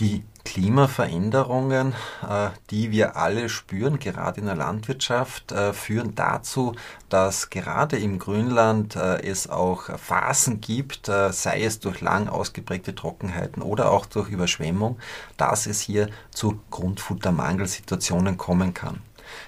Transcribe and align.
Die 0.00 0.24
Klimaveränderungen, 0.44 1.94
äh, 2.28 2.50
die 2.70 2.92
wir 2.92 3.16
alle 3.16 3.48
spüren, 3.48 3.98
gerade 3.98 4.38
in 4.40 4.46
der 4.46 4.54
Landwirtschaft, 4.54 5.50
äh, 5.50 5.72
führen 5.72 6.14
dazu, 6.14 6.76
dass 7.08 7.50
gerade 7.50 7.98
im 7.98 8.20
Grünland 8.20 8.94
äh, 8.94 9.20
es 9.22 9.50
auch 9.50 9.98
Phasen 9.98 10.60
gibt, 10.60 11.06
sei 11.06 11.64
es 11.64 11.80
durch 11.80 12.00
lang 12.00 12.28
ausgeprägte 12.28 12.94
Trockenheiten 12.94 13.62
oder 13.62 13.90
auch 13.90 14.06
durch 14.06 14.28
Überschwemmung, 14.28 14.98
dass 15.36 15.66
es 15.66 15.80
hier 15.80 16.08
zu 16.30 16.60
Grundfuttermangelsituationen 16.70 18.38
kommen 18.38 18.74
kann. 18.74 19.00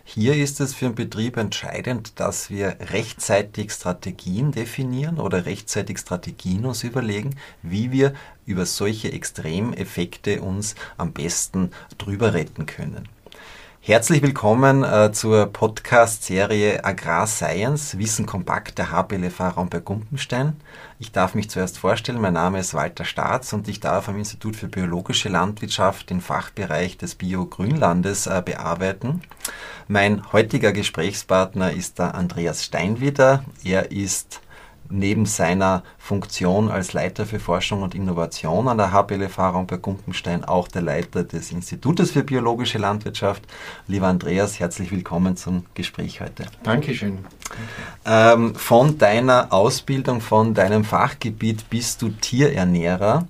Hier 0.04 0.34
ist 0.34 0.60
es 0.60 0.74
für 0.74 0.86
einen 0.86 0.94
Betrieb 0.94 1.36
entscheidend, 1.36 2.18
dass 2.20 2.50
wir 2.50 2.76
rechtzeitig 2.80 3.72
Strategien 3.72 4.52
definieren 4.52 5.18
oder 5.18 5.46
rechtzeitig 5.46 5.98
Strategien 5.98 6.64
uns 6.64 6.84
überlegen, 6.84 7.36
wie 7.62 7.92
wir 7.92 8.14
über 8.46 8.66
solche 8.66 9.12
Extremeffekte 9.12 10.42
uns 10.42 10.74
am 10.96 11.12
besten 11.12 11.70
drüber 11.98 12.34
retten 12.34 12.66
können. 12.66 13.08
Herzlich 13.86 14.20
willkommen 14.20 14.82
äh, 14.82 15.12
zur 15.12 15.46
Podcast-Serie 15.46 16.84
Agrar 16.84 17.28
Science, 17.28 17.96
Wissen 17.96 18.26
kompakt 18.26 18.78
der 18.78 18.90
Raum 18.90 19.68
bei 19.68 19.78
Gumpenstein. 19.78 20.56
Ich 20.98 21.12
darf 21.12 21.36
mich 21.36 21.50
zuerst 21.50 21.78
vorstellen, 21.78 22.20
mein 22.20 22.32
Name 22.32 22.58
ist 22.58 22.74
Walter 22.74 23.04
Staats 23.04 23.52
und 23.52 23.68
ich 23.68 23.78
darf 23.78 24.08
am 24.08 24.18
Institut 24.18 24.56
für 24.56 24.66
biologische 24.66 25.28
Landwirtschaft 25.28 26.10
den 26.10 26.20
Fachbereich 26.20 26.98
des 26.98 27.14
Bio-Grünlandes 27.14 28.26
äh, 28.26 28.42
bearbeiten. 28.44 29.22
Mein 29.86 30.32
heutiger 30.32 30.72
Gesprächspartner 30.72 31.70
ist 31.70 32.00
der 32.00 32.16
Andreas 32.16 32.64
Steinwieder. 32.64 33.44
Er 33.62 33.92
ist 33.92 34.40
neben 34.90 35.26
seiner 35.26 35.82
Funktion 35.98 36.70
als 36.70 36.92
Leiter 36.92 37.26
für 37.26 37.40
Forschung 37.40 37.82
und 37.82 37.94
Innovation 37.94 38.68
an 38.68 38.78
der 38.78 38.92
Raum 38.92 39.66
bei 39.66 39.76
Gumpenstein 39.76 40.44
auch 40.44 40.68
der 40.68 40.82
Leiter 40.82 41.24
des 41.24 41.52
Institutes 41.52 42.12
für 42.12 42.22
biologische 42.22 42.78
Landwirtschaft. 42.78 43.42
Lieber 43.86 44.06
Andreas, 44.06 44.58
herzlich 44.60 44.90
willkommen 44.90 45.36
zum 45.36 45.64
Gespräch 45.74 46.20
heute. 46.20 46.46
Dankeschön. 46.62 47.18
Ähm, 48.04 48.54
von 48.54 48.98
deiner 48.98 49.52
Ausbildung, 49.52 50.20
von 50.20 50.54
deinem 50.54 50.84
Fachgebiet 50.84 51.68
bist 51.70 52.02
du 52.02 52.10
Tierernährer 52.10 53.26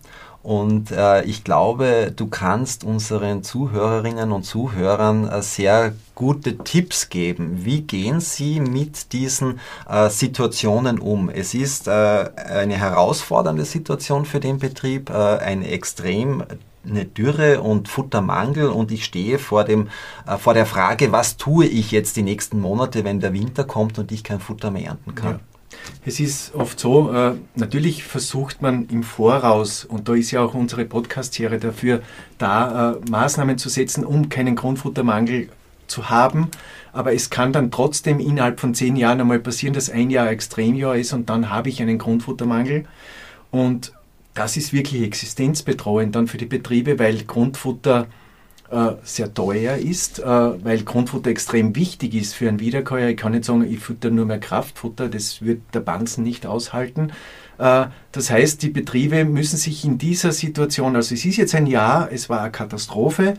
und 0.47 0.92
äh, 0.92 1.25
ich 1.25 1.42
glaube, 1.42 2.12
du 2.14 2.28
kannst 2.28 2.84
unseren 2.84 3.42
Zuhörerinnen 3.42 4.30
und 4.30 4.44
Zuhörern 4.44 5.28
äh, 5.28 5.42
sehr 5.42 5.92
gute 6.14 6.58
Tipps 6.58 7.08
geben. 7.08 7.64
Wie 7.64 7.80
gehen 7.80 8.20
sie 8.20 8.61
mit 8.61 9.12
diesen 9.12 9.58
äh, 9.89 10.08
Situationen 10.08 11.00
um? 11.00 11.30
Es 11.30 11.52
ist 11.52 11.89
äh, 11.89 11.91
eine 11.91 12.77
herausfordernde 12.77 13.64
Situation 13.64 14.24
für 14.24 14.39
den 14.39 14.61
Betrieb, 14.61 15.11
äh, 15.11 15.14
eine 15.14 15.67
extrem 15.67 16.44
eine 16.89 17.06
Dürre 17.06 17.61
und 17.61 17.89
Futtermangel 17.89 18.69
und 18.69 18.92
ich 18.92 19.05
stehe 19.05 19.41
vor 19.41 19.64
dem 19.64 19.89
äh, 20.28 20.36
vor 20.36 20.55
der 20.55 20.67
Frage, 20.67 21.11
was 21.11 21.39
tue 21.39 21.67
ich 21.67 21.91
jetzt 21.91 22.14
die 22.14 22.22
nächsten 22.22 22.61
Monate, 22.61 23.02
wenn 23.02 23.19
der 23.19 23.33
Winter 23.33 23.64
kommt 23.64 23.98
und 23.98 24.12
ich 24.12 24.22
kein 24.22 24.39
Futter 24.39 24.70
mehr 24.70 24.91
ernten 24.91 25.17
kann. 25.17 25.33
Ja. 25.33 25.41
Es 26.05 26.20
ist 26.20 26.55
oft 26.55 26.79
so, 26.79 27.12
äh, 27.12 27.34
natürlich 27.56 28.05
versucht 28.05 28.62
man 28.62 28.89
im 28.89 29.03
Voraus, 29.03 29.84
und 29.84 30.09
da 30.09 30.15
ist 30.15 30.31
ja 30.31 30.41
auch 30.41 30.55
unsere 30.55 30.84
Podcast-Serie 30.84 31.59
dafür 31.59 32.01
da, 32.39 32.92
äh, 32.92 33.11
Maßnahmen 33.11 33.59
zu 33.59 33.69
setzen, 33.69 34.05
um 34.05 34.29
keinen 34.29 34.55
Grundfuttermangel 34.55 35.48
zu 35.87 36.09
haben. 36.11 36.51
Aber 36.92 37.12
es 37.12 37.29
kann 37.31 37.53
dann 37.53 37.70
trotzdem 37.70 38.20
innerhalb 38.20 38.61
von 38.61 38.75
zehn 38.75 38.97
Jahren 38.97 39.20
einmal 39.20 39.39
passieren, 39.39 39.75
dass 39.75 39.91
ein 39.91 40.11
Jahr 40.11 40.31
Extremjahr 40.31 40.97
ist 40.97 41.12
und 41.12 41.29
dann 41.29 41.51
habe 41.51 41.69
ich 41.69 41.83
einen 41.83 41.98
Grundfuttermangel. 41.98 42.87
Und 43.51 43.92
das 44.34 44.57
ist 44.57 44.73
wirklich 44.73 45.03
existenzbedrohend 45.03 46.14
dann 46.14 46.27
für 46.27 46.39
die 46.39 46.46
Betriebe, 46.46 46.98
weil 46.98 47.25
Grundfutter 47.25 48.07
sehr 49.04 49.32
teuer 49.32 49.77
ist, 49.77 50.18
äh, 50.18 50.24
weil 50.24 50.82
Grundfutter 50.82 51.30
extrem 51.30 51.77
wichtig 51.77 52.14
ist 52.14 52.34
für 52.34 52.48
einen 52.48 52.58
Wiederkäuer. 52.58 53.10
Ich 53.10 53.16
kann 53.16 53.30
nicht 53.30 53.44
sagen, 53.44 53.62
ich 53.62 53.78
fütter 53.78 54.10
nur 54.10 54.27
mehr 54.27 54.40
Kraftfutter, 54.40 55.08
das 55.08 55.40
wird 55.40 55.62
der 55.72 55.80
Banzen 55.80 56.24
nicht 56.24 56.46
aushalten. 56.46 57.12
Äh, 57.58 57.86
das 58.10 58.30
heißt, 58.30 58.62
die 58.62 58.70
Betriebe 58.70 59.24
müssen 59.24 59.56
sich 59.56 59.84
in 59.84 59.98
dieser 59.98 60.32
Situation, 60.32 60.96
also 60.96 61.14
es 61.14 61.24
ist 61.24 61.36
jetzt 61.36 61.54
ein 61.54 61.66
Jahr, 61.66 62.10
es 62.10 62.28
war 62.28 62.40
eine 62.40 62.50
Katastrophe, 62.50 63.34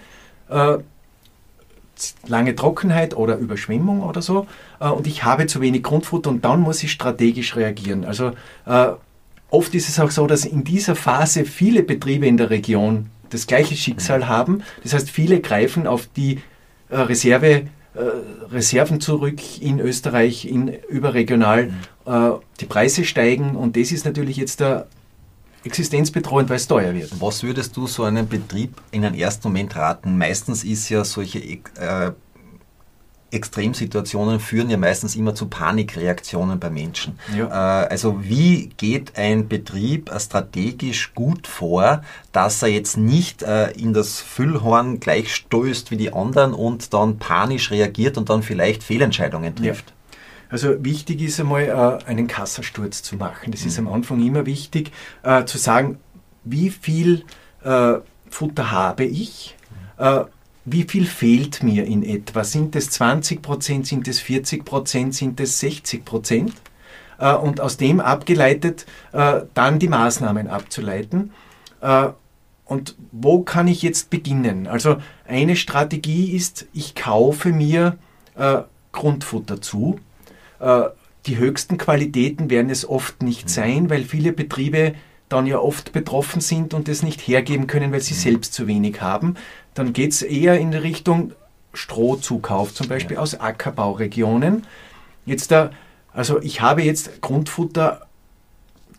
lange 2.26 2.56
Trockenheit 2.56 3.18
oder 3.18 3.38
Überschwemmung 3.38 4.04
oder 4.04 4.22
so, 4.22 4.48
und 4.80 5.08
ich 5.08 5.26
habe 5.26 5.46
zu 5.48 5.60
wenig 5.60 5.84
Grundfutter 5.84 6.30
und 6.30 6.46
dann 6.46 6.62
muss 6.62 6.82
ich 6.84 6.94
strategisch 6.94 7.58
reagieren. 7.58 8.06
Also 8.06 8.32
oft 9.50 9.76
ist 9.76 9.90
es 9.90 10.00
auch 10.00 10.12
so, 10.12 10.26
dass 10.26 10.46
in 10.46 10.64
dieser 10.64 10.96
Phase 10.96 11.44
viele 11.44 11.84
Betriebe 11.84 12.28
in 12.28 12.38
der 12.38 12.50
Region 12.50 13.10
das 13.30 13.48
gleiche 13.48 13.76
Schicksal 13.76 14.28
haben. 14.28 14.64
Das 14.84 14.94
heißt, 14.94 15.10
viele 15.10 15.40
greifen 15.42 15.88
auf 15.88 16.08
die 16.08 16.42
äh, 16.90 16.98
Reserve, 16.98 17.48
äh, 17.48 17.68
Reserven 18.52 19.02
zurück 19.02 19.40
in 19.62 19.80
Österreich, 19.80 20.46
in, 20.46 20.68
überregional. 20.90 21.68
Mhm. 21.68 21.74
Äh, 22.06 22.32
die 22.60 22.66
Preise 22.66 23.04
steigen 23.06 23.56
und 23.56 23.76
das 23.76 23.92
ist 23.92 24.06
natürlich 24.06 24.38
jetzt 24.38 24.60
der 24.60 24.88
existenzbedrohend, 25.64 26.50
weil 26.50 26.56
es 26.58 26.68
teuer 26.68 26.94
wird. 26.94 27.12
Was 27.20 27.44
würdest 27.44 27.76
du 27.76 27.88
so 27.88 28.04
einem 28.04 28.28
Betrieb 28.28 28.82
in 28.92 29.04
einem 29.04 29.16
ersten 29.16 29.50
Moment 29.50 29.76
raten? 29.76 30.18
Meistens 30.18 30.64
ist 30.64 30.88
ja 30.90 31.04
solche 31.04 31.40
äh, 31.40 32.12
Extremsituationen 33.32 34.40
führen 34.40 34.70
ja 34.70 34.78
meistens 34.78 35.16
immer 35.16 35.36
zu 35.36 35.48
Panikreaktionen 35.48 36.60
bei 36.60 36.70
Menschen. 36.70 37.20
Ja. 37.36 37.48
Äh, 37.84 37.88
also 37.88 38.24
wie 38.24 38.70
geht 38.78 39.18
ein 39.18 39.48
Betrieb 39.48 40.12
äh, 40.12 40.20
strategisch 40.20 41.14
gut 41.14 41.46
vor, 41.46 42.04
dass 42.32 42.62
er 42.64 42.70
jetzt 42.70 42.98
nicht 42.98 43.44
äh, 43.44 43.72
in 43.72 43.94
das 43.94 44.22
Füllhorn 44.22 45.00
gleich 45.00 45.36
stößt 45.36 45.92
wie 45.92 45.98
die 45.98 46.14
anderen 46.14 46.54
und 46.54 46.94
dann 46.94 47.18
panisch 47.18 47.72
reagiert 47.72 48.18
und 48.18 48.30
dann 48.30 48.44
vielleicht 48.44 48.84
Fehlentscheidungen 48.84 49.56
trifft? 49.56 49.90
Ja. 49.90 49.94
Also 50.50 50.82
wichtig 50.82 51.22
ist 51.22 51.42
einmal 51.42 52.02
einen 52.06 52.28
Kassasturz 52.28 53.04
zu 53.04 53.18
machen. 53.18 53.52
Das 53.52 53.64
mhm. 53.64 53.68
ist 53.68 53.80
am 53.80 53.88
Anfang 53.90 54.26
immer 54.26 54.46
wichtig, 54.46 54.94
zu 55.46 55.58
sagen, 55.58 56.00
wie 56.46 56.70
viel 56.70 57.26
Futter 58.30 58.72
habe 58.72 59.04
ich, 59.04 59.58
wie 60.70 60.84
viel 60.84 61.06
fehlt 61.06 61.64
mir 61.64 61.86
in 61.86 62.04
etwa? 62.04 62.44
Sind 62.44 62.76
es 62.76 62.90
20 62.90 63.42
Prozent, 63.42 63.88
sind 63.88 64.06
es 64.08 64.20
40 64.20 64.66
Prozent, 64.66 65.16
sind 65.16 65.40
es 65.40 65.62
60 65.62 66.04
Prozent? 66.04 66.54
Äh, 67.20 67.34
und 67.36 67.62
aus 67.62 67.78
dem 67.78 68.02
abgeleitet 68.02 68.86
äh, 69.14 69.42
dann 69.54 69.80
die 69.80 69.88
Maßnahmen 69.88 70.50
abzuleiten. 70.50 71.32
Äh, 71.80 72.10
und 72.66 72.98
wo 73.14 73.44
kann 73.44 73.70
ich 73.70 73.82
jetzt 73.82 74.10
beginnen? 74.10 74.68
Also 74.68 74.98
eine 75.26 75.56
Strategie 75.56 76.36
ist, 76.36 76.68
ich 76.74 76.96
kaufe 76.96 77.50
mir 77.54 77.98
Grundfutter 78.92 79.62
zu. 79.62 80.00
Die 81.26 81.38
höchsten 81.38 81.78
Qualitäten 81.78 82.50
werden 82.50 82.70
es 82.70 82.88
oft 82.88 83.24
nicht 83.24 83.46
mhm. 83.46 83.50
sein, 83.50 83.90
weil 83.90 84.04
viele 84.04 84.34
Betriebe 84.34 84.94
dann 85.30 85.48
ja 85.48 85.60
oft 85.60 85.94
betroffen 85.94 86.42
sind 86.42 86.74
und 86.74 86.88
es 86.90 87.04
nicht 87.04 87.22
hergeben 87.22 87.68
können, 87.68 87.94
weil 87.94 88.02
sie 88.02 88.14
mhm. 88.14 88.20
selbst 88.20 88.54
zu 88.54 88.68
wenig 88.68 89.02
haben 89.02 89.38
dann 89.78 89.94
geht 89.94 90.12
es 90.12 90.22
eher 90.22 90.60
in 90.60 90.72
die 90.72 90.78
Richtung 90.78 91.34
Strohzukauf, 91.74 92.74
zum 92.74 92.88
Beispiel 92.88 93.16
ja. 93.16 93.22
aus 93.22 93.40
Ackerbauregionen. 93.40 94.66
Jetzt 95.26 95.52
da, 95.52 95.72
also 96.14 96.42
ich 96.42 96.62
habe 96.62 96.82
jetzt 96.84 97.22
Grundfutter, 97.22 98.08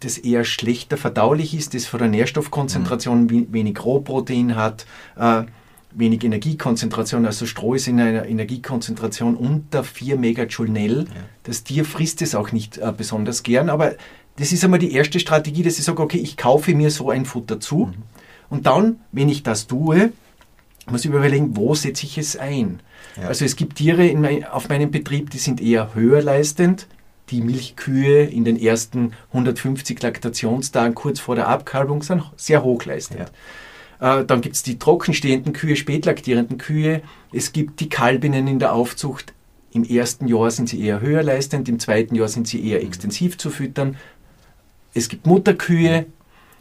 das 0.00 0.16
eher 0.16 0.44
schlechter 0.44 0.96
verdaulich 0.96 1.54
ist, 1.54 1.74
das 1.74 1.86
von 1.86 1.98
der 1.98 2.08
Nährstoffkonzentration 2.08 3.24
mhm. 3.24 3.52
wenig 3.52 3.84
Rohprotein 3.84 4.54
hat, 4.54 4.86
äh, 5.16 5.42
wenig 5.90 6.22
Energiekonzentration. 6.22 7.26
Also 7.26 7.46
Stroh 7.46 7.74
ist 7.74 7.88
in 7.88 7.98
einer 7.98 8.26
Energiekonzentration 8.26 9.34
unter 9.34 9.82
4 9.82 10.16
Megajoule 10.16 10.70
Nell. 10.70 11.06
Ja. 11.08 11.20
Das 11.42 11.64
Tier 11.64 11.84
frisst 11.84 12.22
es 12.22 12.36
auch 12.36 12.52
nicht 12.52 12.78
äh, 12.78 12.92
besonders 12.96 13.42
gern, 13.42 13.68
aber 13.68 13.94
das 14.36 14.52
ist 14.52 14.62
einmal 14.62 14.78
die 14.78 14.92
erste 14.92 15.18
Strategie, 15.18 15.64
dass 15.64 15.80
ich 15.80 15.84
sage, 15.84 16.00
okay, 16.00 16.18
ich 16.18 16.36
kaufe 16.36 16.72
mir 16.74 16.92
so 16.92 17.10
ein 17.10 17.24
Futter 17.24 17.58
zu. 17.58 17.86
Mhm. 17.86 17.94
Und 18.50 18.66
dann, 18.66 19.00
wenn 19.10 19.28
ich 19.28 19.42
das 19.42 19.66
tue, 19.66 20.12
muss 20.90 21.04
ich 21.04 21.10
überlegen, 21.10 21.56
wo 21.56 21.74
setze 21.74 22.06
ich 22.06 22.18
es 22.18 22.36
ein. 22.36 22.80
Ja. 23.16 23.28
Also 23.28 23.44
es 23.44 23.56
gibt 23.56 23.76
Tiere 23.76 24.14
mein, 24.14 24.44
auf 24.44 24.68
meinem 24.68 24.90
Betrieb, 24.90 25.30
die 25.30 25.38
sind 25.38 25.60
eher 25.60 25.94
höher 25.94 26.22
leistend. 26.22 26.86
Die 27.30 27.42
Milchkühe 27.42 28.24
in 28.24 28.44
den 28.44 28.58
ersten 28.58 29.12
150 29.32 30.00
Laktationstagen 30.02 30.94
kurz 30.94 31.20
vor 31.20 31.34
der 31.34 31.48
Abkalbung 31.48 32.02
sind 32.02 32.22
sehr 32.36 32.62
hochleistend. 32.62 33.30
Ja. 34.00 34.20
Äh, 34.20 34.24
dann 34.24 34.40
gibt 34.40 34.56
es 34.56 34.62
die 34.62 34.78
trockenstehenden 34.78 35.52
Kühe, 35.52 35.76
spätlaktierenden 35.76 36.58
Kühe. 36.58 37.02
Es 37.32 37.52
gibt 37.52 37.80
die 37.80 37.88
Kalbinnen 37.88 38.46
in 38.46 38.58
der 38.58 38.72
Aufzucht. 38.72 39.34
Im 39.72 39.84
ersten 39.84 40.26
Jahr 40.28 40.50
sind 40.50 40.68
sie 40.68 40.80
eher 40.80 41.00
höher 41.00 41.22
leistend, 41.22 41.68
im 41.68 41.78
zweiten 41.78 42.14
Jahr 42.14 42.28
sind 42.28 42.48
sie 42.48 42.66
eher 42.66 42.82
extensiv 42.82 43.36
zu 43.36 43.50
füttern. 43.50 43.96
Es 44.94 45.08
gibt 45.08 45.26
Mutterkühe 45.26 46.06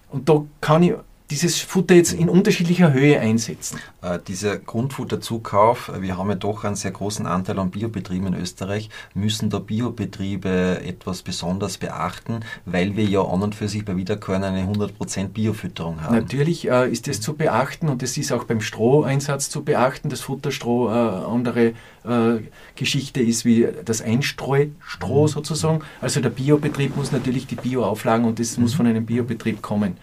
und 0.09 0.27
da 0.27 0.45
kann 0.59 0.83
ich 0.83 0.93
dieses 1.29 1.59
Futter 1.59 1.95
jetzt 1.95 2.13
in 2.13 2.29
unterschiedlicher 2.29 2.93
Höhe 2.93 3.19
einsetzen? 3.19 3.79
Äh, 4.01 4.19
dieser 4.25 4.57
Grundfutterzukauf, 4.57 5.89
äh, 5.89 6.01
wir 6.01 6.17
haben 6.17 6.29
ja 6.29 6.35
doch 6.35 6.63
einen 6.63 6.75
sehr 6.75 6.91
großen 6.91 7.25
Anteil 7.25 7.59
an 7.59 7.69
Biobetrieben 7.69 8.27
in 8.27 8.41
Österreich, 8.41 8.89
müssen 9.13 9.49
da 9.49 9.59
Biobetriebe 9.59 10.81
etwas 10.85 11.21
besonders 11.23 11.77
beachten, 11.77 12.41
weil 12.65 12.95
wir 12.95 13.05
ja 13.05 13.21
an 13.21 13.41
und 13.41 13.55
für 13.55 13.67
sich 13.67 13.83
bei 13.83 13.97
Wiederkäuern 13.97 14.43
eine 14.43 14.65
100% 14.65 15.29
Biofütterung 15.29 16.01
haben. 16.01 16.15
Natürlich 16.15 16.69
äh, 16.69 16.89
ist 16.89 17.07
das 17.07 17.19
zu 17.19 17.33
beachten 17.33 17.89
und 17.89 18.01
es 18.03 18.17
ist 18.17 18.31
auch 18.31 18.45
beim 18.45 18.61
Stroheinsatz 18.61 19.49
zu 19.49 19.63
beachten, 19.63 20.09
dass 20.09 20.21
Futterstroh 20.21 20.87
äh, 20.87 20.91
andere 20.91 21.73
äh, 22.05 22.41
Geschichte 22.75 23.21
ist 23.21 23.43
wie 23.43 23.67
das 23.83 24.01
Einstreustroh 24.01 25.23
mhm. 25.23 25.27
sozusagen. 25.27 25.81
Also 25.99 26.21
der 26.21 26.29
Biobetrieb 26.29 26.95
muss 26.95 27.11
natürlich 27.11 27.47
die 27.47 27.55
Bioauflagen 27.55 28.25
und 28.25 28.39
das 28.39 28.55
mhm. 28.55 28.63
muss 28.63 28.75
von 28.75 28.87
einem 28.87 29.05
Biobetrieb 29.05 29.61
kommen. 29.61 29.97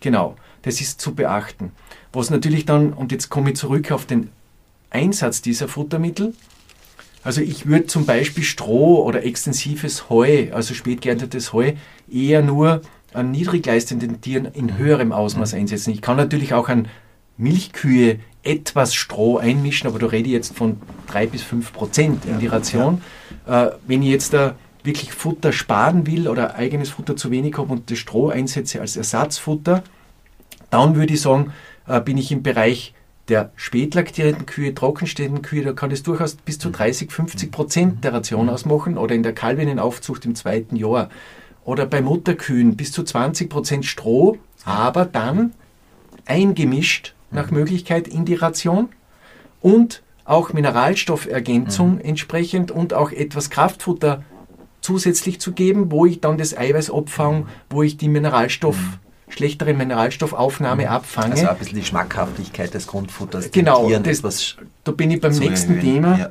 Genau, 0.00 0.36
das 0.62 0.80
ist 0.80 1.00
zu 1.00 1.14
beachten. 1.14 1.72
Was 2.12 2.30
natürlich 2.30 2.64
dann, 2.64 2.92
und 2.92 3.12
jetzt 3.12 3.28
komme 3.28 3.50
ich 3.50 3.56
zurück 3.56 3.90
auf 3.92 4.06
den 4.06 4.30
Einsatz 4.90 5.42
dieser 5.42 5.68
Futtermittel. 5.68 6.34
Also 7.22 7.40
ich 7.40 7.66
würde 7.66 7.86
zum 7.86 8.06
Beispiel 8.06 8.44
Stroh 8.44 9.04
oder 9.04 9.24
extensives 9.24 10.08
Heu, 10.08 10.52
also 10.52 10.72
spät 10.72 11.02
geerntetes 11.02 11.52
Heu, 11.52 11.72
eher 12.10 12.42
nur 12.42 12.80
an 13.12 13.30
niedrigleistenden 13.30 14.20
Tieren 14.20 14.46
in 14.46 14.78
höherem 14.78 15.12
Ausmaß 15.12 15.52
mhm. 15.52 15.60
einsetzen. 15.60 15.92
Ich 15.92 16.00
kann 16.00 16.16
natürlich 16.16 16.54
auch 16.54 16.68
an 16.68 16.88
Milchkühe 17.36 18.18
etwas 18.42 18.94
Stroh 18.94 19.38
einmischen, 19.38 19.88
aber 19.88 19.98
da 19.98 20.06
rede 20.06 20.28
ich 20.28 20.32
jetzt 20.32 20.56
von 20.56 20.78
drei 21.06 21.26
bis 21.26 21.42
fünf 21.42 21.72
Prozent 21.72 22.24
in 22.24 22.38
die 22.38 22.46
Ration. 22.46 23.02
Ja. 23.46 23.66
Äh, 23.66 23.72
wenn 23.86 24.02
ich 24.02 24.08
jetzt 24.08 24.32
da 24.32 24.56
wirklich 24.84 25.12
Futter 25.12 25.52
sparen 25.52 26.06
will 26.06 26.28
oder 26.28 26.54
eigenes 26.54 26.90
Futter 26.90 27.16
zu 27.16 27.30
wenig 27.30 27.56
habe 27.58 27.72
und 27.72 27.90
das 27.90 27.98
Stroh 27.98 28.28
einsetze 28.28 28.80
als 28.80 28.96
Ersatzfutter, 28.96 29.82
dann 30.70 30.96
würde 30.96 31.14
ich 31.14 31.20
sagen, 31.20 31.52
äh, 31.86 32.00
bin 32.00 32.18
ich 32.18 32.30
im 32.32 32.42
Bereich 32.42 32.94
der 33.28 33.52
spätlaktierenden 33.56 34.46
Kühe, 34.46 34.74
trockenstehenden 34.74 35.42
Kühe, 35.42 35.62
da 35.62 35.72
kann 35.72 35.90
es 35.90 36.02
durchaus 36.02 36.34
bis 36.36 36.58
zu 36.58 36.70
30, 36.70 37.12
50 37.12 37.50
Prozent 37.50 38.04
der 38.04 38.14
Ration 38.14 38.48
ausmachen 38.48 38.96
oder 38.96 39.14
in 39.14 39.22
der 39.22 39.34
Kalbinnenaufzucht 39.34 40.24
im 40.24 40.34
zweiten 40.34 40.76
Jahr. 40.76 41.10
Oder 41.64 41.84
bei 41.84 42.00
Mutterkühen 42.00 42.76
bis 42.76 42.92
zu 42.92 43.02
20 43.02 43.50
Prozent 43.50 43.84
Stroh, 43.84 44.38
aber 44.64 45.04
dann 45.04 45.52
eingemischt 46.24 47.14
nach 47.30 47.50
Möglichkeit 47.50 48.08
in 48.08 48.24
die 48.24 48.34
Ration 48.34 48.88
und 49.60 50.02
auch 50.24 50.52
Mineralstoffergänzung 50.52 51.96
mhm. 51.96 52.00
entsprechend 52.00 52.70
und 52.70 52.94
auch 52.94 53.12
etwas 53.12 53.50
Kraftfutter 53.50 54.24
zusätzlich 54.88 55.38
zu 55.38 55.52
geben, 55.52 55.90
wo 55.90 56.06
ich 56.06 56.22
dann 56.22 56.38
das 56.38 56.56
Eiweiß 56.56 56.90
abfange, 56.90 57.44
wo 57.68 57.82
ich 57.82 57.98
die 57.98 58.08
Mineralstoff, 58.08 58.78
mhm. 58.78 58.94
schlechtere 59.28 59.74
Mineralstoffaufnahme 59.74 60.84
mhm. 60.84 60.88
abfange. 60.88 61.32
Also 61.32 61.46
ein 61.46 61.58
bisschen 61.58 61.78
die 61.78 61.84
Schmackhaftigkeit 61.84 62.72
des 62.72 62.86
Grundfutters. 62.86 63.50
Genau, 63.50 63.90
das, 63.90 64.56
da 64.84 64.92
bin 64.92 65.10
ich 65.10 65.20
beim 65.20 65.34
nächsten 65.34 65.76
erhöhen. 65.76 65.94
Thema. 65.94 66.18
Ja. 66.18 66.30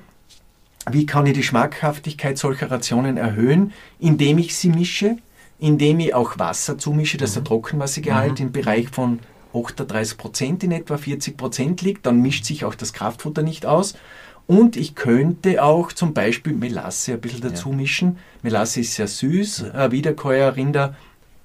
Wie 0.89 1.05
kann 1.05 1.27
ich 1.27 1.33
die 1.33 1.43
Schmackhaftigkeit 1.43 2.39
solcher 2.39 2.71
Rationen 2.71 3.17
erhöhen, 3.17 3.73
indem 3.99 4.39
ich 4.39 4.55
sie 4.55 4.69
mische, 4.69 5.17
indem 5.59 5.99
ich 5.99 6.15
auch 6.15 6.39
Wasser 6.39 6.79
zumische, 6.79 7.19
dass 7.19 7.31
mhm. 7.31 7.35
der 7.35 7.43
Trockenwassergehalt 7.43 8.39
mhm. 8.39 8.47
im 8.47 8.51
Bereich 8.53 8.89
von 8.89 9.19
38 9.53 10.17
Prozent 10.17 10.63
in 10.63 10.71
etwa 10.71 10.97
40 10.97 11.37
Prozent 11.37 11.83
liegt, 11.83 12.07
dann 12.07 12.23
mischt 12.23 12.45
sich 12.45 12.65
auch 12.65 12.73
das 12.73 12.91
Kraftfutter 12.91 13.43
nicht 13.43 13.67
aus. 13.67 13.93
Und 14.47 14.77
ich 14.77 14.95
könnte 14.95 15.61
auch 15.61 15.91
zum 15.91 16.13
Beispiel 16.13 16.53
Melasse 16.53 17.13
ein 17.13 17.21
bisschen 17.21 17.41
dazu 17.41 17.69
mischen. 17.69 18.17
Melasse 18.41 18.79
ist 18.79 18.95
sehr 18.95 19.07
süß. 19.07 19.65
Ja. 19.73 19.91
Wiederkäuerrinder 19.91 20.95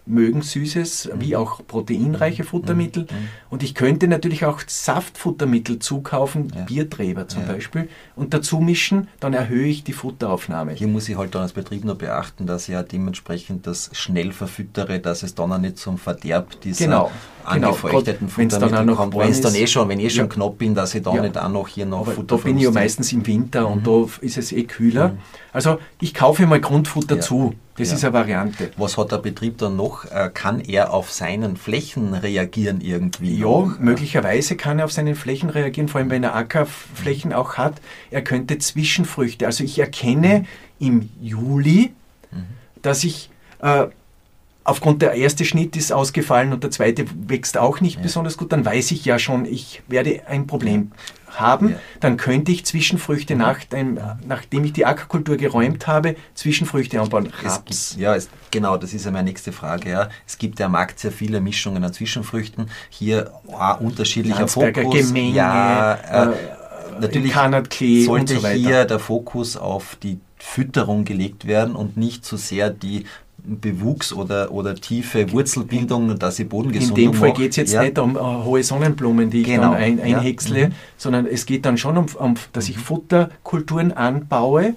mögen 0.04 0.42
süßes, 0.42 1.10
mhm. 1.14 1.20
wie 1.20 1.36
auch 1.36 1.60
proteinreiche 1.66 2.42
mhm. 2.42 2.46
Futtermittel. 2.46 3.04
Mhm. 3.04 3.28
Und 3.50 3.62
ich 3.62 3.74
könnte 3.74 4.08
natürlich 4.08 4.44
auch 4.44 4.60
Saftfuttermittel 4.66 5.78
zukaufen, 5.78 6.52
ja. 6.54 6.62
Bierträber 6.62 7.28
zum 7.28 7.42
ja. 7.42 7.52
Beispiel, 7.52 7.88
und 8.16 8.34
dazu 8.34 8.58
mischen, 8.58 9.08
dann 9.20 9.32
erhöhe 9.32 9.66
ich 9.66 9.84
die 9.84 9.92
Futteraufnahme. 9.92 10.72
Hier 10.72 10.88
muss 10.88 11.08
ich 11.08 11.16
halt 11.16 11.34
dann 11.34 11.42
als 11.42 11.52
Betrieb 11.52 11.84
noch 11.84 11.96
beachten, 11.96 12.46
dass 12.46 12.68
ich 12.68 12.72
ja 12.72 12.82
dementsprechend 12.82 13.66
das 13.66 13.90
schnell 13.92 14.32
verfüttere, 14.32 14.98
dass 14.98 15.22
es 15.22 15.34
dann 15.34 15.52
auch 15.52 15.58
nicht 15.58 15.78
zum 15.78 15.98
Verderb 15.98 16.60
dieser 16.62 16.86
genau. 16.86 17.10
Genau. 17.42 17.68
angefeuchteten 17.68 18.28
genau. 18.34 18.50
Futtermittel 18.50 18.94
kommt. 18.94 19.14
Wenn 19.16 19.30
es 19.30 19.40
dann 19.40 19.54
eh 19.54 19.66
schon, 19.66 19.88
wenn 19.88 20.00
ich 20.00 20.06
eh 20.06 20.10
schon 20.10 20.28
knapp 20.28 20.58
bin, 20.58 20.74
dass 20.74 20.94
ich 20.94 21.02
da 21.02 21.12
nicht 21.12 21.38
auch 21.38 21.48
noch 21.48 21.68
hier 21.68 21.86
noch 21.86 22.00
Aber 22.00 22.12
Futter 22.12 22.36
Da 22.36 22.42
bin 22.42 22.56
ich 22.56 22.64
ja 22.64 22.70
meistens 22.70 23.12
im 23.12 23.26
Winter 23.26 23.62
mhm. 23.62 23.72
und 23.72 23.86
da 23.86 24.06
ist 24.20 24.38
es 24.38 24.52
eh 24.52 24.64
kühler. 24.64 25.08
Mhm. 25.08 25.18
Also 25.52 25.78
ich 26.00 26.14
kaufe 26.14 26.46
mal 26.46 26.60
Grundfutter 26.60 27.20
zu. 27.20 27.54
Das 27.76 27.88
ja. 27.88 27.94
ist 27.96 28.04
eine 28.04 28.12
Variante. 28.12 28.70
Was 28.76 28.98
hat 28.98 29.12
der 29.12 29.18
Betrieb 29.18 29.58
dann 29.58 29.76
noch? 29.76 30.04
Äh, 30.04 30.30
kann 30.32 30.60
er 30.60 30.92
auf 30.92 31.10
seinen 31.10 31.56
Flächen 31.56 32.12
reagieren 32.12 32.80
irgendwie? 32.80 33.38
Ja, 33.38 33.46
noch? 33.46 33.78
möglicherweise 33.78 34.56
kann 34.56 34.78
er 34.78 34.84
auf 34.84 34.92
seinen 34.92 35.14
Flächen 35.14 35.48
reagieren, 35.48 35.88
vor 35.88 36.00
allem 36.00 36.10
wenn 36.10 36.22
er 36.22 36.34
Ackerflächen 36.34 37.32
auch 37.32 37.56
hat. 37.56 37.74
Er 38.10 38.22
könnte 38.22 38.58
Zwischenfrüchte. 38.58 39.46
Also 39.46 39.64
ich 39.64 39.78
erkenne 39.78 40.44
im 40.78 41.08
Juli, 41.20 41.92
mhm. 42.30 42.44
dass 42.82 43.04
ich 43.04 43.30
äh, 43.60 43.86
aufgrund 44.64 45.02
der 45.02 45.14
erste 45.14 45.44
Schnitt 45.44 45.76
ist 45.76 45.92
ausgefallen 45.92 46.52
und 46.52 46.62
der 46.62 46.70
zweite 46.70 47.04
wächst 47.26 47.58
auch 47.58 47.80
nicht 47.80 47.96
ja. 47.96 48.02
besonders 48.02 48.36
gut, 48.36 48.52
dann 48.52 48.64
weiß 48.64 48.90
ich 48.92 49.04
ja 49.04 49.18
schon, 49.18 49.44
ich 49.44 49.82
werde 49.88 50.22
ein 50.26 50.46
Problem 50.46 50.92
haben, 51.30 51.70
ja. 51.70 51.76
dann 52.00 52.16
könnte 52.16 52.52
ich 52.52 52.66
Zwischenfrüchte 52.66 53.34
nach 53.36 53.64
dem, 53.64 53.98
nachdem 54.26 54.64
ich 54.64 54.72
die 54.72 54.84
Ackerkultur 54.84 55.36
geräumt 55.36 55.86
habe, 55.86 56.16
Zwischenfrüchte 56.34 57.00
anbauen. 57.00 57.32
Raps. 57.42 57.96
Ja, 57.98 58.14
es, 58.14 58.28
genau, 58.50 58.76
das 58.76 58.92
ist 58.92 59.04
ja 59.04 59.10
meine 59.10 59.30
nächste 59.30 59.52
Frage. 59.52 59.90
Ja. 59.90 60.08
Es 60.26 60.38
gibt 60.38 60.58
ja 60.60 60.66
am 60.66 60.72
Markt 60.72 60.98
sehr 60.98 61.12
viele 61.12 61.40
Mischungen 61.40 61.82
an 61.82 61.92
Zwischenfrüchten. 61.92 62.70
Hier 62.90 63.32
ah, 63.52 63.72
unterschiedlicher 63.72 64.46
Fokus. 64.48 65.08
Gemenge, 65.08 65.34
ja, 65.34 65.94
äh, 65.94 66.30
äh, 66.30 66.34
natürlich 67.00 67.34
sollte 68.04 68.38
so 68.38 68.48
hier 68.48 68.84
der 68.84 68.98
Fokus 68.98 69.56
auf 69.56 69.96
die 70.02 70.20
Fütterung 70.38 71.04
gelegt 71.04 71.46
werden 71.46 71.76
und 71.76 71.96
nicht 71.96 72.24
so 72.24 72.36
sehr 72.36 72.68
die 72.68 73.04
Bewuchs 73.44 74.12
oder, 74.12 74.52
oder 74.52 74.76
tiefe 74.76 75.32
Wurzelbildung, 75.32 76.18
dass 76.18 76.38
ich 76.38 76.48
Bodengesundung 76.48 77.04
In 77.04 77.12
dem 77.12 77.18
Fall 77.18 77.32
geht 77.32 77.50
es 77.50 77.56
jetzt 77.56 77.72
ja. 77.72 77.82
nicht 77.82 77.98
um 77.98 78.14
uh, 78.14 78.44
hohe 78.44 78.62
Sonnenblumen, 78.62 79.30
die 79.30 79.40
ich 79.40 79.46
genau. 79.46 79.72
dann 79.72 79.74
ein, 79.74 80.00
einhäcksle, 80.00 80.60
ja. 80.60 80.68
mhm. 80.68 80.74
sondern 80.96 81.26
es 81.26 81.44
geht 81.44 81.66
dann 81.66 81.76
schon 81.76 81.96
um, 81.96 82.06
um 82.18 82.34
dass 82.52 82.68
ich 82.68 82.76
mhm. 82.76 82.80
Futterkulturen 82.80 83.92
anbaue. 83.92 84.70
Mhm. 84.70 84.76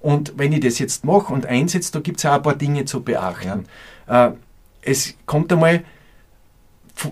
Und 0.00 0.34
wenn 0.36 0.52
ich 0.52 0.60
das 0.60 0.78
jetzt 0.78 1.04
mache 1.04 1.32
und 1.32 1.46
einsetze, 1.46 1.90
da 1.92 2.00
gibt 2.00 2.18
es 2.18 2.26
auch 2.26 2.34
ein 2.34 2.42
paar 2.42 2.54
Dinge 2.54 2.84
zu 2.84 3.02
beachten. 3.02 3.64
Ja. 4.08 4.28
Uh, 4.28 4.36
es 4.82 5.14
kommt 5.26 5.52
einmal, 5.52 5.82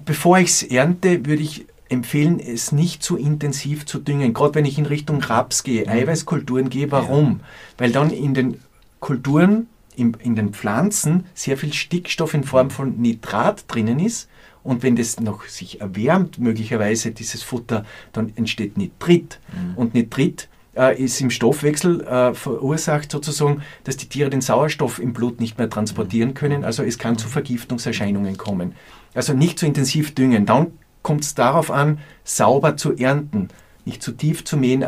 bevor 0.04 0.38
ich 0.38 0.50
es 0.50 0.62
ernte, 0.62 1.26
würde 1.26 1.42
ich 1.42 1.66
empfehlen, 1.88 2.38
es 2.38 2.70
nicht 2.70 3.02
zu 3.02 3.16
intensiv 3.16 3.84
zu 3.84 3.98
düngen. 3.98 4.32
Gerade 4.32 4.54
wenn 4.54 4.64
ich 4.64 4.78
in 4.78 4.86
Richtung 4.86 5.20
Raps 5.22 5.64
gehe, 5.64 5.82
mhm. 5.82 5.90
Eiweißkulturen 5.90 6.70
gehe. 6.70 6.92
Warum? 6.92 7.40
Weil 7.78 7.90
dann 7.90 8.10
in 8.10 8.34
den 8.34 8.60
Kulturen 9.00 9.66
in, 9.96 10.14
in 10.20 10.36
den 10.36 10.52
Pflanzen 10.52 11.26
sehr 11.34 11.56
viel 11.56 11.72
Stickstoff 11.72 12.34
in 12.34 12.44
Form 12.44 12.70
von 12.70 12.98
Nitrat 13.00 13.64
drinnen 13.68 13.98
ist. 14.00 14.28
Und 14.62 14.82
wenn 14.82 14.96
das 14.96 15.20
noch 15.20 15.44
sich 15.44 15.80
erwärmt, 15.80 16.38
möglicherweise 16.38 17.10
dieses 17.10 17.42
Futter, 17.42 17.84
dann 18.12 18.32
entsteht 18.34 18.78
Nitrit. 18.78 19.38
Mhm. 19.52 19.74
Und 19.76 19.94
Nitrit 19.94 20.48
äh, 20.74 21.00
ist 21.02 21.20
im 21.20 21.30
Stoffwechsel 21.30 22.00
äh, 22.02 22.34
verursacht 22.34 23.10
sozusagen, 23.10 23.62
dass 23.84 23.96
die 23.98 24.08
Tiere 24.08 24.30
den 24.30 24.40
Sauerstoff 24.40 24.98
im 24.98 25.12
Blut 25.12 25.38
nicht 25.38 25.58
mehr 25.58 25.68
transportieren 25.68 26.30
mhm. 26.30 26.34
können. 26.34 26.64
Also 26.64 26.82
es 26.82 26.98
kann 26.98 27.18
zu 27.18 27.28
Vergiftungserscheinungen 27.28 28.38
kommen. 28.38 28.74
Also 29.14 29.34
nicht 29.34 29.58
zu 29.58 29.66
intensiv 29.66 30.14
düngen. 30.14 30.46
Dann 30.46 30.72
kommt 31.02 31.24
es 31.24 31.34
darauf 31.34 31.70
an, 31.70 31.98
sauber 32.24 32.76
zu 32.76 32.96
ernten. 32.96 33.48
Nicht 33.84 34.02
zu 34.02 34.12
tief 34.12 34.44
zu 34.44 34.56
mähen, 34.56 34.82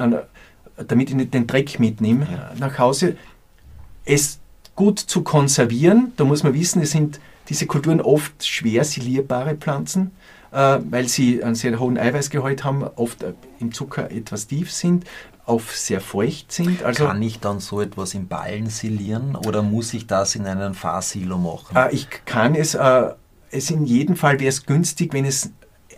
damit 0.89 1.11
ich 1.11 1.17
nicht 1.17 1.35
den 1.35 1.47
Dreck 1.47 1.79
mitnehme 1.79 2.27
ja. 2.31 2.53
nach 2.59 2.79
Hause. 2.79 3.17
Es 4.07 4.41
gut 4.77 5.01
zu 5.01 5.23
konservieren. 5.23 6.13
Da 6.17 6.25
muss 6.25 6.43
man 6.43 6.55
wissen, 6.55 6.83
es 6.83 6.93
sind 6.93 7.19
diese 7.49 7.67
Kulturen 7.67 8.01
oft 8.01 8.47
schwer 8.47 8.85
silierbare 8.85 9.57
Pflanzen, 9.57 10.13
äh, 10.53 10.79
weil 10.91 11.09
sie 11.09 11.43
einen 11.43 11.55
sehr 11.55 11.79
hohen 11.81 11.99
Eiweißgehalt 11.99 12.63
haben, 12.63 12.85
oft 12.85 13.23
äh, 13.23 13.33
im 13.59 13.73
Zucker 13.73 14.11
etwas 14.11 14.47
tief 14.47 14.71
sind, 14.71 15.05
auf 15.45 15.77
sehr 15.77 16.01
feucht 16.01 16.53
sind. 16.53 16.83
Also, 16.83 17.07
kann 17.07 17.23
ich 17.23 17.41
dann 17.41 17.61
so 17.61 17.81
etwas 17.81 18.15
in 18.15 18.29
Ballen 18.29 18.69
silieren 18.69 19.37
oder 19.37 19.63
muss 19.63 19.95
ich 19.95 20.07
das 20.07 20.35
in 20.35 20.47
einen 20.47 20.75
Fahrsilo 20.75 21.39
machen? 21.39 21.77
Äh, 21.77 21.95
ich 21.95 22.09
kann 22.25 22.55
es, 22.55 22.77
es 23.51 23.71
in 23.71 23.87
jedem 23.87 24.17
Fall 24.17 24.39
wäre 24.41 24.49
es 24.49 24.67
günstig, 24.67 25.13
wenn 25.13 25.25
es 25.25 25.51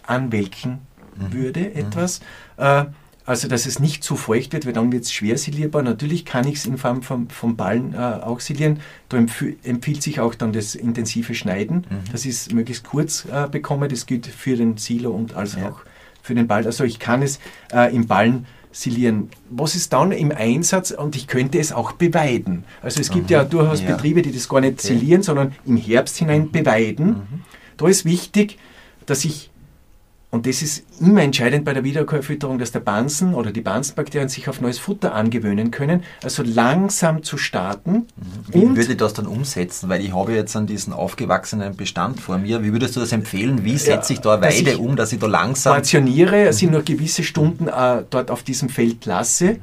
anwelken 0.07 0.81
mhm. 1.17 1.33
würde, 1.33 1.61
mhm. 1.61 1.77
etwas. 1.77 2.21
Mhm. 2.59 2.95
Also, 3.29 3.47
dass 3.47 3.67
es 3.67 3.79
nicht 3.79 4.03
zu 4.03 4.17
feucht 4.17 4.55
wird, 4.55 4.65
weil 4.65 4.73
dann 4.73 4.91
wird 4.91 5.05
es 5.05 5.13
schwer 5.13 5.37
silierbar. 5.37 5.83
Natürlich 5.83 6.25
kann 6.25 6.49
ich 6.49 6.55
es 6.55 6.65
in 6.65 6.79
Form 6.79 7.03
von, 7.03 7.29
von 7.29 7.57
Ballen 7.57 7.93
äh, 7.93 7.99
auch 7.99 8.41
silieren. 8.41 8.81
Da 9.11 9.19
empfiehlt 9.19 10.03
sich 10.03 10.19
auch 10.19 10.35
dann 10.35 10.55
das 10.55 10.75
intensive 10.75 11.35
Schneiden, 11.35 11.85
mhm. 11.91 12.11
dass 12.11 12.25
ich 12.25 12.31
es 12.31 12.53
möglichst 12.53 12.85
kurz 12.85 13.27
äh, 13.31 13.47
bekomme. 13.47 13.89
Das 13.89 14.07
gilt 14.07 14.27
für 14.27 14.57
den 14.57 14.79
Silo 14.79 15.11
und 15.11 15.35
also 15.35 15.59
ja. 15.59 15.69
auch 15.69 15.81
für 16.23 16.35
den 16.35 16.47
Ball. 16.47 16.65
Also, 16.65 16.85
ich 16.85 16.99
kann 16.99 17.21
es 17.21 17.39
äh, 17.71 17.95
im 17.95 18.07
Ballen 18.07 18.47
silieren. 18.73 19.29
Was 19.51 19.75
ist 19.75 19.93
dann 19.93 20.11
im 20.13 20.33
Einsatz? 20.33 20.91
Und 20.91 21.15
ich 21.15 21.27
könnte 21.27 21.59
es 21.59 21.71
auch 21.71 21.93
beweiden. 21.93 22.65
Also 22.81 22.99
es 22.99 23.11
gibt 23.11 23.25
mhm. 23.25 23.35
ja 23.35 23.45
durchaus 23.45 23.83
ja. 23.83 23.89
Betriebe, 23.89 24.23
die 24.23 24.33
das 24.33 24.49
gar 24.49 24.63
nicht 24.63 24.79
okay. 24.83 24.95
silieren, 24.95 25.23
sondern 25.23 25.55
im 25.67 25.77
Herbst 25.77 26.17
hinein 26.17 26.45
mhm. 26.45 26.53
beweiden. 26.53 27.07
Mhm. 27.09 27.43
Da 27.77 27.89
ist 27.89 28.07
wichtig, 28.07 28.57
dass 29.05 29.27
ich 29.27 29.51
und 30.31 30.47
das 30.47 30.61
ist 30.61 30.85
immer 31.01 31.23
entscheidend 31.23 31.65
bei 31.65 31.73
der 31.73 31.85
Wiederkäufütterung, 31.85 32.59
dass 32.59 32.71
der 32.71 32.81
Bansen 32.81 33.33
oder 33.33 33.51
die 33.51 33.63
Bansenbakterien 33.63 34.29
sich 34.29 34.47
auf 34.51 34.61
neues 34.61 34.79
Futter 34.79 35.15
angewöhnen 35.15 35.71
können. 35.71 36.03
Also 36.23 36.43
langsam 36.43 37.23
zu 37.23 37.39
starten. 37.39 37.93
Mhm. 37.93 38.07
Wie 38.49 38.59
und 38.59 38.77
würde 38.77 38.93
ich 38.93 38.99
das 38.99 39.15
dann 39.15 39.27
umsetzen? 39.27 39.89
Weil 39.89 40.03
ich 40.03 40.15
habe 40.15 40.35
jetzt 40.35 40.55
an 40.55 40.67
diesen 40.67 40.93
aufgewachsenen 40.93 41.77
Bestand 41.77 42.21
vor 42.21 42.37
mir. 42.37 42.63
Wie 42.63 42.73
würdest 42.73 42.95
du 42.97 43.01
das 43.01 43.13
empfehlen? 43.13 43.65
Wie 43.65 43.79
setze 43.79 44.13
ich 44.13 44.21
da 44.21 44.35
eine 44.35 44.43
Weide 44.43 44.77
um, 44.77 44.97
dass 44.97 45.15
ich 45.15 45.19
da 45.19 45.27
langsam... 45.27 45.73
Portioniere, 45.73 46.47
also 46.47 46.67
mhm. 46.67 46.73
nur 46.73 46.83
gewisse 46.83 47.25
Stunden 47.25 47.69
äh, 47.69 48.05
dort 48.11 48.31
auf 48.31 48.43
diesem 48.43 48.69
Feld 48.69 49.07
lasse. 49.07 49.57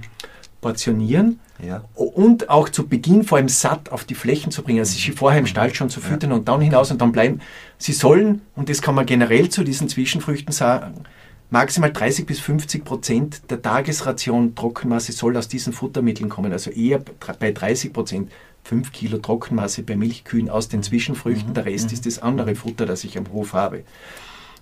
Portionieren 0.61 1.39
ja. 1.63 1.83
Und 1.95 2.49
auch 2.49 2.69
zu 2.69 2.87
Beginn 2.87 3.23
vor 3.23 3.37
allem 3.37 3.49
satt 3.49 3.91
auf 3.91 4.03
die 4.03 4.15
Flächen 4.15 4.51
zu 4.51 4.61
bringen, 4.61 4.79
also 4.79 4.97
sie 4.97 5.11
vorher 5.11 5.39
im 5.39 5.47
Stall 5.47 5.73
schon 5.73 5.89
zu 5.89 6.01
füttern 6.01 6.31
ja. 6.31 6.35
und 6.35 6.47
dann 6.47 6.61
hinaus 6.61 6.91
und 6.91 7.01
dann 7.01 7.11
bleiben. 7.11 7.41
Sie 7.77 7.93
sollen, 7.93 8.41
und 8.55 8.69
das 8.69 8.81
kann 8.81 8.95
man 8.95 9.05
generell 9.05 9.49
zu 9.49 9.63
diesen 9.63 9.87
Zwischenfrüchten 9.87 10.51
sagen, 10.51 11.05
maximal 11.49 11.91
30 11.91 12.25
bis 12.25 12.39
50 12.39 12.83
Prozent 12.83 13.41
der 13.49 13.61
Tagesration 13.61 14.55
Trockenmasse 14.55 15.11
soll 15.11 15.37
aus 15.37 15.47
diesen 15.47 15.73
Futtermitteln 15.73 16.29
kommen. 16.29 16.51
Also 16.51 16.71
eher 16.71 16.99
bei 17.39 17.51
30 17.51 17.93
Prozent 17.93 18.31
5 18.63 18.91
Kilo 18.91 19.19
Trockenmasse 19.19 19.83
bei 19.83 19.95
Milchkühen 19.95 20.49
aus 20.49 20.67
den 20.67 20.83
Zwischenfrüchten. 20.83 21.49
Mhm. 21.49 21.53
Der 21.53 21.65
Rest 21.65 21.87
mhm. 21.87 21.93
ist 21.93 22.05
das 22.05 22.19
andere 22.19 22.55
Futter, 22.55 22.85
das 22.85 23.03
ich 23.03 23.17
am 23.17 23.31
Hof 23.31 23.53
habe. 23.53 23.83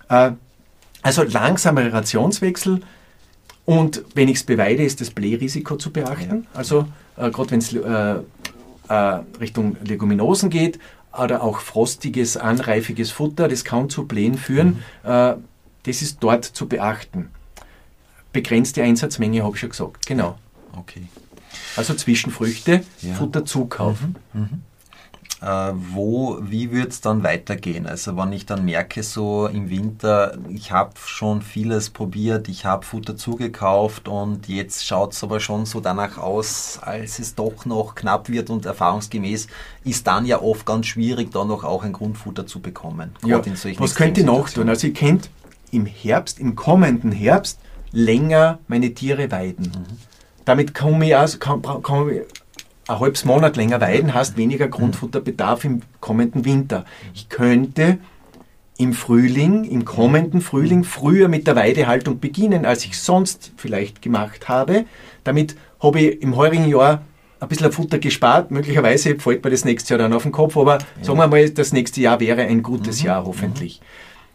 Äh, 0.08 0.32
also 1.02 1.22
langsamer 1.22 1.92
Rationswechsel, 1.92 2.80
und 3.64 4.02
wenn 4.14 4.28
ich 4.28 4.36
es 4.36 4.44
beweide, 4.44 4.82
ist 4.82 5.00
das 5.00 5.10
Blährisiko 5.10 5.76
zu 5.76 5.90
beachten. 5.90 6.46
Also 6.52 6.86
äh, 7.16 7.30
gerade 7.30 7.50
wenn 7.52 7.58
es 7.58 7.72
äh, 7.72 8.16
äh, 8.88 9.20
Richtung 9.40 9.76
Leguminosen 9.84 10.50
geht 10.50 10.78
oder 11.18 11.42
auch 11.42 11.60
frostiges, 11.60 12.36
anreifiges 12.36 13.10
Futter, 13.10 13.48
das 13.48 13.64
kann 13.64 13.88
zu 13.88 14.06
Blähen 14.06 14.36
führen. 14.36 14.82
Mhm. 15.02 15.10
Äh, 15.10 15.34
das 15.84 16.02
ist 16.02 16.18
dort 16.20 16.44
zu 16.44 16.66
beachten. 16.66 17.30
Begrenzte 18.32 18.82
Einsatzmenge 18.82 19.42
habe 19.42 19.54
ich 19.54 19.60
schon 19.60 19.70
gesagt. 19.70 20.06
Genau. 20.06 20.38
Okay. 20.76 21.06
Also 21.76 21.94
Zwischenfrüchte, 21.94 22.82
ja. 23.00 23.14
Futter 23.14 23.44
zukaufen. 23.44 24.16
Mhm. 24.32 24.40
Mhm 24.40 24.62
wo, 25.74 26.38
wie 26.40 26.70
wird 26.70 26.92
es 26.92 27.00
dann 27.02 27.22
weitergehen? 27.22 27.86
Also 27.86 28.16
wenn 28.16 28.32
ich 28.32 28.46
dann 28.46 28.64
merke, 28.64 29.02
so 29.02 29.46
im 29.46 29.68
Winter, 29.68 30.38
ich 30.48 30.72
habe 30.72 30.92
schon 31.04 31.42
vieles 31.42 31.90
probiert, 31.90 32.48
ich 32.48 32.64
habe 32.64 32.86
Futter 32.86 33.16
zugekauft 33.16 34.08
und 34.08 34.48
jetzt 34.48 34.86
schaut 34.86 35.12
es 35.12 35.22
aber 35.22 35.40
schon 35.40 35.66
so 35.66 35.80
danach 35.80 36.16
aus, 36.16 36.78
als 36.80 37.18
es 37.18 37.34
doch 37.34 37.66
noch 37.66 37.94
knapp 37.94 38.30
wird 38.30 38.48
und 38.48 38.64
erfahrungsgemäß 38.64 39.48
ist 39.84 40.06
dann 40.06 40.24
ja 40.24 40.40
oft 40.40 40.64
ganz 40.64 40.86
schwierig, 40.86 41.30
dann 41.32 41.48
noch 41.48 41.64
auch 41.64 41.84
ein 41.84 41.92
Grundfutter 41.92 42.46
zu 42.46 42.60
bekommen. 42.60 43.10
Ja, 43.24 43.42
was 43.78 43.94
könnt 43.94 44.16
ihr 44.16 44.24
noch 44.24 44.48
tun? 44.48 44.68
Also 44.70 44.86
ihr 44.86 44.94
könnt 44.94 45.28
im 45.70 45.84
Herbst, 45.84 46.38
im 46.38 46.54
kommenden 46.54 47.12
Herbst, 47.12 47.58
länger 47.92 48.60
meine 48.66 48.94
Tiere 48.94 49.30
weiden. 49.30 49.66
Mhm. 49.66 49.98
Damit 50.46 50.74
komme 50.74 51.06
ich, 51.06 51.16
also, 51.16 51.38
kann, 51.38 51.60
kann 51.60 52.08
ich 52.08 52.22
ein 52.88 53.00
halbes 53.00 53.24
Monat 53.24 53.56
länger 53.56 53.80
weiden, 53.80 54.14
hast 54.14 54.36
weniger 54.36 54.68
Grundfutterbedarf 54.68 55.64
im 55.64 55.82
kommenden 56.00 56.44
Winter. 56.44 56.84
Ich 57.14 57.28
könnte 57.28 57.98
im 58.76 58.92
Frühling, 58.92 59.64
im 59.64 59.84
kommenden 59.84 60.40
Frühling 60.40 60.84
früher 60.84 61.28
mit 61.28 61.46
der 61.46 61.56
Weidehaltung 61.56 62.18
beginnen, 62.18 62.64
als 62.66 62.84
ich 62.84 62.98
sonst 62.98 63.52
vielleicht 63.56 64.02
gemacht 64.02 64.48
habe. 64.48 64.84
Damit 65.22 65.56
habe 65.80 66.00
ich 66.00 66.22
im 66.22 66.36
heurigen 66.36 66.68
Jahr 66.68 67.02
ein 67.40 67.48
bisschen 67.48 67.70
Futter 67.72 67.98
gespart. 67.98 68.50
Möglicherweise 68.50 69.16
fällt 69.16 69.44
mir 69.44 69.50
das 69.50 69.64
nächste 69.64 69.94
Jahr 69.94 69.98
dann 69.98 70.12
auf 70.12 70.24
den 70.24 70.32
Kopf, 70.32 70.56
aber 70.56 70.78
ja. 70.78 70.84
sagen 71.02 71.18
wir 71.18 71.28
mal, 71.28 71.48
das 71.50 71.72
nächste 71.72 72.00
Jahr 72.00 72.20
wäre 72.20 72.42
ein 72.42 72.62
gutes 72.62 73.00
mhm. 73.00 73.06
Jahr 73.06 73.24
hoffentlich. 73.24 73.80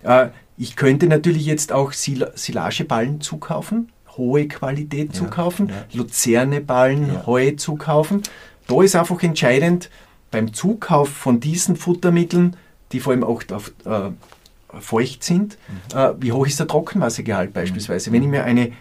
Mhm. 0.04 0.30
ich 0.58 0.76
könnte 0.76 1.08
natürlich 1.08 1.46
jetzt 1.46 1.74
auch 1.74 1.92
Sil 1.92 2.32
Silageballen 2.36 3.20
zukaufen 3.22 3.92
hohe 4.20 4.48
Qualität 4.48 5.16
zukaufen. 5.16 5.72
Luzerneballen. 5.94 7.26
Heu 7.26 7.52
zukaufen. 7.56 8.22
Da 8.68 8.84
ist 8.84 8.96
einfach 8.96 9.24
entscheidend 9.24 9.90
beim 10.30 10.54
Zukauf 10.54 11.10
von 11.10 11.40
diesen 11.40 11.76
Futtermitteln, 11.76 12.56
die 12.92 13.00
vor 13.00 13.14
allem 13.14 13.24
auch 13.24 13.42
auf, 13.52 13.72
äh, 13.86 14.12
feucht 14.80 15.24
sind, 15.24 15.58
mhm. 15.68 15.98
äh, 15.98 16.14
wie 16.20 16.32
hoch 16.32 16.46
ist 16.46 16.60
der 16.60 16.68
Trockenmassegehalt 16.68 17.54
beispielsweise. 17.54 18.10
Mhm. 18.10 18.14
Wenn 18.14 18.24
ich 18.24 18.30
mir 18.30 18.44
eine, 18.44 18.72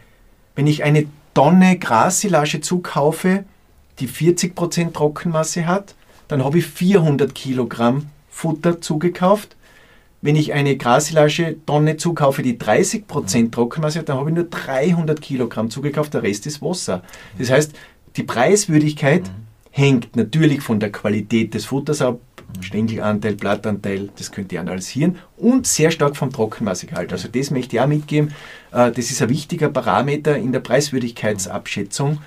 wenn 0.54 0.66
ich 0.66 0.84
eine 0.84 1.06
Tonne 1.32 1.78
Grassilage 1.78 2.60
zukaufe, 2.60 3.44
die 4.00 4.08
40% 4.08 4.92
Trockenmasse 4.92 5.66
hat, 5.66 5.94
dann 6.28 6.44
habe 6.44 6.58
ich 6.58 6.66
400 6.66 7.34
Kilogramm 7.34 8.10
Futter 8.28 8.80
zugekauft 8.80 9.56
wenn 10.20 10.36
ich 10.36 10.52
eine 10.52 10.76
Grassilage-Tonne 10.76 11.96
zukaufe, 11.96 12.42
die 12.42 12.58
30% 12.58 13.50
Trockenmasse 13.52 14.00
hat, 14.00 14.08
dann 14.08 14.18
habe 14.18 14.30
ich 14.30 14.36
nur 14.36 14.44
300 14.44 15.20
Kilogramm 15.20 15.70
zugekauft, 15.70 16.14
der 16.14 16.22
Rest 16.22 16.46
ist 16.46 16.60
Wasser. 16.60 17.02
Das 17.38 17.50
heißt, 17.50 17.72
die 18.16 18.24
Preiswürdigkeit 18.24 19.22
mhm. 19.22 19.46
hängt 19.70 20.16
natürlich 20.16 20.60
von 20.60 20.80
der 20.80 20.90
Qualität 20.90 21.54
des 21.54 21.66
Futters 21.66 22.02
ab, 22.02 22.18
mhm. 22.56 22.62
Stängelanteil, 22.62 23.36
Blattanteil, 23.36 24.10
das 24.16 24.32
könnt 24.32 24.52
ihr 24.52 24.60
analysieren 24.60 25.18
und 25.36 25.68
sehr 25.68 25.92
stark 25.92 26.16
vom 26.16 26.32
Trockenmassegehalt. 26.32 27.12
Also 27.12 27.28
das 27.28 27.52
möchte 27.52 27.76
ich 27.76 27.82
auch 27.82 27.86
mitgeben. 27.86 28.32
Äh, 28.72 28.90
das 28.90 29.10
ist 29.10 29.22
ein 29.22 29.28
wichtiger 29.28 29.68
Parameter 29.68 30.36
in 30.36 30.50
der 30.50 30.60
Preiswürdigkeitsabschätzung. 30.60 32.18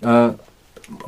Äh, 0.00 0.28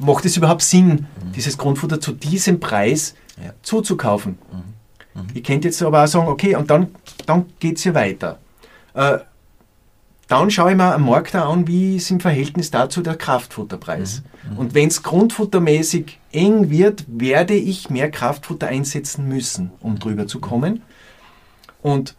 macht 0.01 0.25
es 0.25 0.37
überhaupt 0.37 0.63
Sinn, 0.63 0.89
mhm. 0.89 1.33
dieses 1.37 1.59
Grundfutter 1.59 2.01
zu 2.01 2.13
diesem 2.13 2.59
Preis 2.59 3.15
zuzukaufen? 3.63 4.39
Mhm. 5.15 5.27
Ich 5.35 5.43
könnte 5.43 5.69
jetzt 5.69 5.83
aber 5.83 6.05
auch 6.05 6.09
sagen, 6.09 6.29
okay, 6.29 6.57
und 6.57 6.71
dann, 6.71 6.89
dann 7.27 7.47
geht 7.59 7.79
es 7.79 7.85
ja 7.85 7.95
weiter. 7.95 8.39
Äh, 8.95 9.19
dann 10.29 10.51
schaue 10.51 10.71
ich 10.71 10.77
mir 10.77 10.95
am 10.95 11.05
Markt 11.05 11.35
an, 11.35 11.67
wie 11.67 11.97
ist 11.97 12.11
im 12.11 12.21
Verhältnis 12.21 12.71
dazu 12.71 13.03
der 13.03 13.17
Kraftfutterpreis. 13.17 14.23
Mhm. 14.45 14.53
Mhm. 14.53 14.59
Und 14.59 14.75
wenn 14.75 14.89
es 14.89 15.03
grundfuttermäßig 15.03 16.19
eng 16.33 16.71
wird, 16.71 17.05
werde 17.07 17.55
ich 17.55 17.91
mehr 17.91 18.11
Kraftfutter 18.11 18.69
einsetzen 18.69 19.29
müssen, 19.29 19.71
um 19.81 19.99
drüber 19.99 20.27
zu 20.27 20.41
kommen. 20.41 20.83
Und 21.83 22.15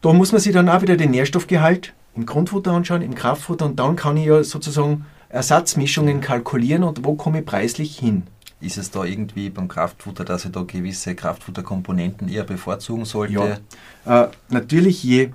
da 0.00 0.12
muss 0.12 0.32
man 0.32 0.40
sich 0.40 0.52
dann 0.52 0.68
auch 0.68 0.82
wieder 0.82 0.96
den 0.96 1.10
Nährstoffgehalt 1.10 1.92
im 2.16 2.26
Grundfutter 2.26 2.72
anschauen, 2.72 3.02
im 3.02 3.14
Kraftfutter 3.14 3.66
und 3.66 3.78
dann 3.78 3.96
kann 3.96 4.16
ich 4.16 4.26
ja 4.26 4.42
sozusagen 4.42 5.06
Ersatzmischungen 5.28 6.20
kalkulieren 6.20 6.82
und 6.82 7.04
wo 7.04 7.14
komme 7.14 7.40
ich 7.40 7.46
preislich 7.46 7.98
hin. 7.98 8.24
Ist 8.60 8.76
es 8.76 8.90
da 8.90 9.04
irgendwie 9.04 9.48
beim 9.48 9.68
Kraftfutter, 9.68 10.24
dass 10.24 10.44
ich 10.44 10.52
da 10.52 10.62
gewisse 10.62 11.14
Kraftfutterkomponenten 11.14 12.28
eher 12.28 12.44
bevorzugen 12.44 13.06
sollte? 13.06 13.60
Ja, 14.04 14.24
äh, 14.24 14.28
natürlich 14.50 15.02
je 15.02 15.30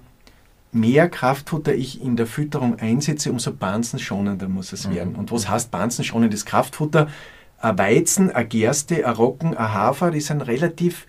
mehr 0.71 1.09
Kraftfutter 1.09 1.73
ich 1.73 2.01
in 2.03 2.17
der 2.17 2.27
Fütterung 2.27 2.77
einsetze, 2.77 3.31
umso 3.31 3.51
bansenschonender 3.51 4.47
muss 4.47 4.73
es 4.73 4.87
mhm. 4.87 4.95
werden. 4.95 5.15
Und 5.15 5.31
was 5.31 5.49
heißt 5.49 5.71
bansenschonendes 5.71 6.45
Kraftfutter? 6.45 7.07
Ein 7.59 7.77
Weizen, 7.79 8.29
ein 8.31 8.47
Gerste, 8.47 9.07
ein 9.07 9.13
Roggen, 9.13 9.55
ein 9.55 9.73
Hafer, 9.73 10.11
die 10.11 10.19
sind 10.19 10.41
relativ 10.41 11.07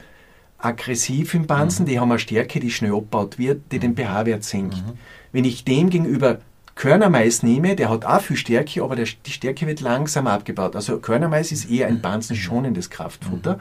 aggressiv 0.58 1.34
im 1.34 1.46
Bansen, 1.46 1.82
mhm. 1.82 1.88
die 1.88 2.00
haben 2.00 2.10
eine 2.10 2.18
Stärke, 2.18 2.60
die 2.60 2.70
schnell 2.70 2.92
abgebaut 2.92 3.38
wird, 3.38 3.72
die 3.72 3.78
den 3.78 3.90
mhm. 3.90 3.96
pH-Wert 3.96 4.44
senkt. 4.44 4.76
Mhm. 4.76 4.92
Wenn 5.32 5.44
ich 5.44 5.64
dem 5.64 5.90
gegenüber 5.90 6.38
Körnermais 6.76 7.42
nehme, 7.42 7.74
der 7.74 7.88
hat 7.88 8.04
auch 8.04 8.20
viel 8.20 8.36
Stärke, 8.36 8.84
aber 8.84 8.96
der, 8.96 9.06
die 9.24 9.32
Stärke 9.32 9.66
wird 9.66 9.80
langsam 9.80 10.26
abgebaut. 10.26 10.76
Also 10.76 10.98
Körnermais 10.98 11.50
ist 11.50 11.70
eher 11.70 11.88
ein 11.88 12.02
banzenschonendes 12.02 12.90
Kraftfutter. 12.90 13.60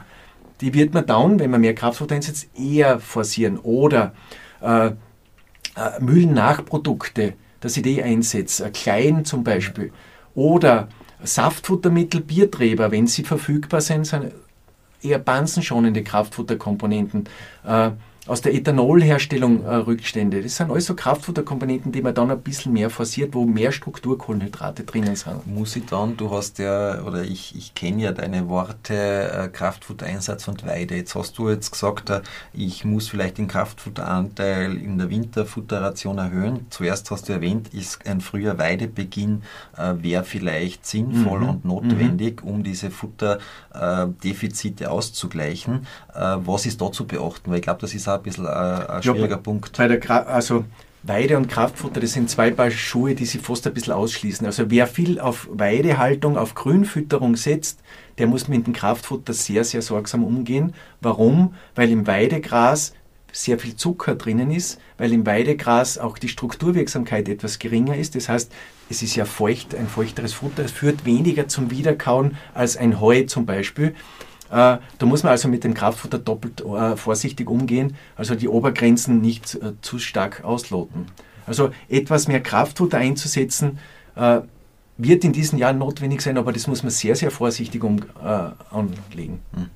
Die 0.60 0.72
wird 0.74 0.94
man 0.94 1.06
dann, 1.06 1.38
wenn 1.38 1.50
man 1.50 1.62
mehr 1.62 1.74
Kraftfutter 1.74 2.14
einsetzt, 2.14 2.48
eher 2.54 3.00
forcieren. 3.00 3.58
Oder 3.58 4.12
äh, 4.60 4.88
äh, 4.88 4.92
Müllennachprodukte, 6.00 7.34
dass 7.60 7.76
ich 7.78 7.82
die 7.82 8.02
einsetze, 8.02 8.70
klein 8.70 9.24
zum 9.24 9.42
Beispiel. 9.44 9.92
Oder 10.34 10.88
Saftfuttermittel, 11.22 12.20
Bierträber, 12.20 12.90
wenn 12.90 13.06
sie 13.06 13.24
verfügbar 13.24 13.80
sind, 13.80 14.06
sind 14.06 14.32
eher 15.00 15.18
banzenschonende 15.18 16.02
Kraftfutterkomponenten. 16.02 17.28
Äh, 17.66 17.92
aus 18.26 18.40
der 18.40 18.54
Ethanolherstellung 18.54 19.64
äh, 19.64 19.74
Rückstände. 19.76 20.42
Das 20.42 20.56
sind 20.56 20.70
alles 20.70 20.86
so 20.86 20.94
Kraftfutterkomponenten, 20.94 21.92
die 21.92 22.02
man 22.02 22.14
dann 22.14 22.30
ein 22.30 22.40
bisschen 22.40 22.72
mehr 22.72 22.90
forciert, 22.90 23.34
wo 23.34 23.44
mehr 23.44 23.72
Strukturkohlenhydrate 23.72 24.84
drinnen 24.84 25.16
sind. 25.16 25.46
Muss 25.46 25.76
ich 25.76 25.86
dann, 25.86 26.16
du 26.16 26.30
hast 26.30 26.58
ja, 26.58 27.02
oder 27.02 27.22
ich, 27.22 27.54
ich 27.56 27.74
kenne 27.74 28.02
ja 28.02 28.12
deine 28.12 28.48
Worte, 28.48 28.94
äh, 28.94 29.48
Kraftfuttereinsatz 29.48 30.48
und 30.48 30.66
Weide. 30.66 30.96
Jetzt 30.96 31.14
hast 31.14 31.38
du 31.38 31.50
jetzt 31.50 31.70
gesagt, 31.70 32.10
äh, 32.10 32.22
ich 32.52 32.84
muss 32.84 33.08
vielleicht 33.08 33.38
den 33.38 33.48
Kraftfutteranteil 33.48 34.76
in 34.76 34.98
der 34.98 35.10
Winterfutterration 35.10 36.18
erhöhen. 36.18 36.66
Zuerst 36.70 37.10
hast 37.10 37.28
du 37.28 37.32
erwähnt, 37.32 37.72
ist 37.72 38.06
ein 38.06 38.20
früher 38.20 38.58
Weidebeginn 38.58 39.42
äh, 39.76 39.94
wäre 40.02 40.24
vielleicht 40.24 40.86
sinnvoll 40.86 41.40
mhm. 41.40 41.48
und 41.48 41.64
notwendig, 41.64 42.42
mhm. 42.42 42.50
um 42.50 42.62
diese 42.62 42.90
Futterdefizite 42.90 44.90
auszugleichen. 44.90 45.86
Äh, 46.14 46.36
was 46.38 46.66
ist 46.66 46.80
da 46.80 46.90
zu 46.90 47.06
beachten? 47.06 47.50
Weil 47.50 47.58
ich 47.58 47.62
glaube, 47.62 47.80
das 47.80 47.94
ist 47.94 48.08
auch 48.08 48.15
ein 48.16 48.22
bisschen 48.22 48.46
ein, 48.46 48.86
ein 48.86 49.02
schwieriger 49.02 49.30
ja, 49.30 49.36
Punkt. 49.36 49.76
Bei 49.76 49.88
der 49.88 50.28
also 50.28 50.64
Weide 51.02 51.36
und 51.36 51.48
Kraftfutter, 51.48 52.00
das 52.00 52.12
sind 52.12 52.28
zwei 52.28 52.50
Paar 52.50 52.70
Schuhe, 52.70 53.14
die 53.14 53.26
sich 53.26 53.40
fast 53.40 53.66
ein 53.66 53.74
bisschen 53.74 53.92
ausschließen. 53.92 54.44
Also 54.44 54.70
wer 54.70 54.86
viel 54.86 55.20
auf 55.20 55.48
Weidehaltung, 55.52 56.36
auf 56.36 56.54
Grünfütterung 56.54 57.36
setzt, 57.36 57.80
der 58.18 58.26
muss 58.26 58.48
mit 58.48 58.66
dem 58.66 58.72
Kraftfutter 58.72 59.32
sehr, 59.32 59.62
sehr 59.62 59.82
sorgsam 59.82 60.24
umgehen. 60.24 60.74
Warum? 61.00 61.54
Weil 61.74 61.90
im 61.90 62.06
Weidegras 62.06 62.92
sehr 63.30 63.58
viel 63.58 63.76
Zucker 63.76 64.14
drinnen 64.14 64.50
ist, 64.50 64.80
weil 64.98 65.12
im 65.12 65.26
Weidegras 65.26 65.98
auch 65.98 66.18
die 66.18 66.28
Strukturwirksamkeit 66.28 67.28
etwas 67.28 67.58
geringer 67.58 67.96
ist. 67.96 68.14
Das 68.14 68.28
heißt, 68.28 68.50
es 68.88 69.02
ist 69.02 69.14
ja 69.14 69.26
feucht, 69.26 69.74
ein 69.74 69.88
feuchteres 69.88 70.32
Futter. 70.32 70.64
Es 70.64 70.72
führt 70.72 71.04
weniger 71.04 71.46
zum 71.46 71.70
Wiederkauen 71.70 72.36
als 72.54 72.76
ein 72.76 73.00
Heu 73.00 73.24
zum 73.24 73.46
Beispiel. 73.46 73.94
Äh, 74.50 74.78
da 74.98 75.06
muss 75.06 75.22
man 75.22 75.32
also 75.32 75.48
mit 75.48 75.64
dem 75.64 75.74
Kraftfutter 75.74 76.18
doppelt 76.18 76.60
äh, 76.60 76.96
vorsichtig 76.96 77.48
umgehen, 77.48 77.96
also 78.16 78.34
die 78.34 78.48
Obergrenzen 78.48 79.20
nicht 79.20 79.54
äh, 79.56 79.72
zu 79.80 79.98
stark 79.98 80.44
ausloten. 80.44 81.06
Also 81.46 81.70
etwas 81.88 82.26
mehr 82.26 82.42
Kraftfutter 82.42 82.98
einzusetzen, 82.98 83.78
wird 84.96 85.24
in 85.24 85.32
diesen 85.32 85.58
Jahren 85.58 85.78
notwendig 85.78 86.22
sein, 86.22 86.38
aber 86.38 86.52
das 86.52 86.66
muss 86.66 86.82
man 86.82 86.90
sehr, 86.90 87.14
sehr 87.14 87.30
vorsichtig 87.30 87.84
um, 87.84 88.00
anlegen. 88.18 89.42
Hm. 89.54 89.70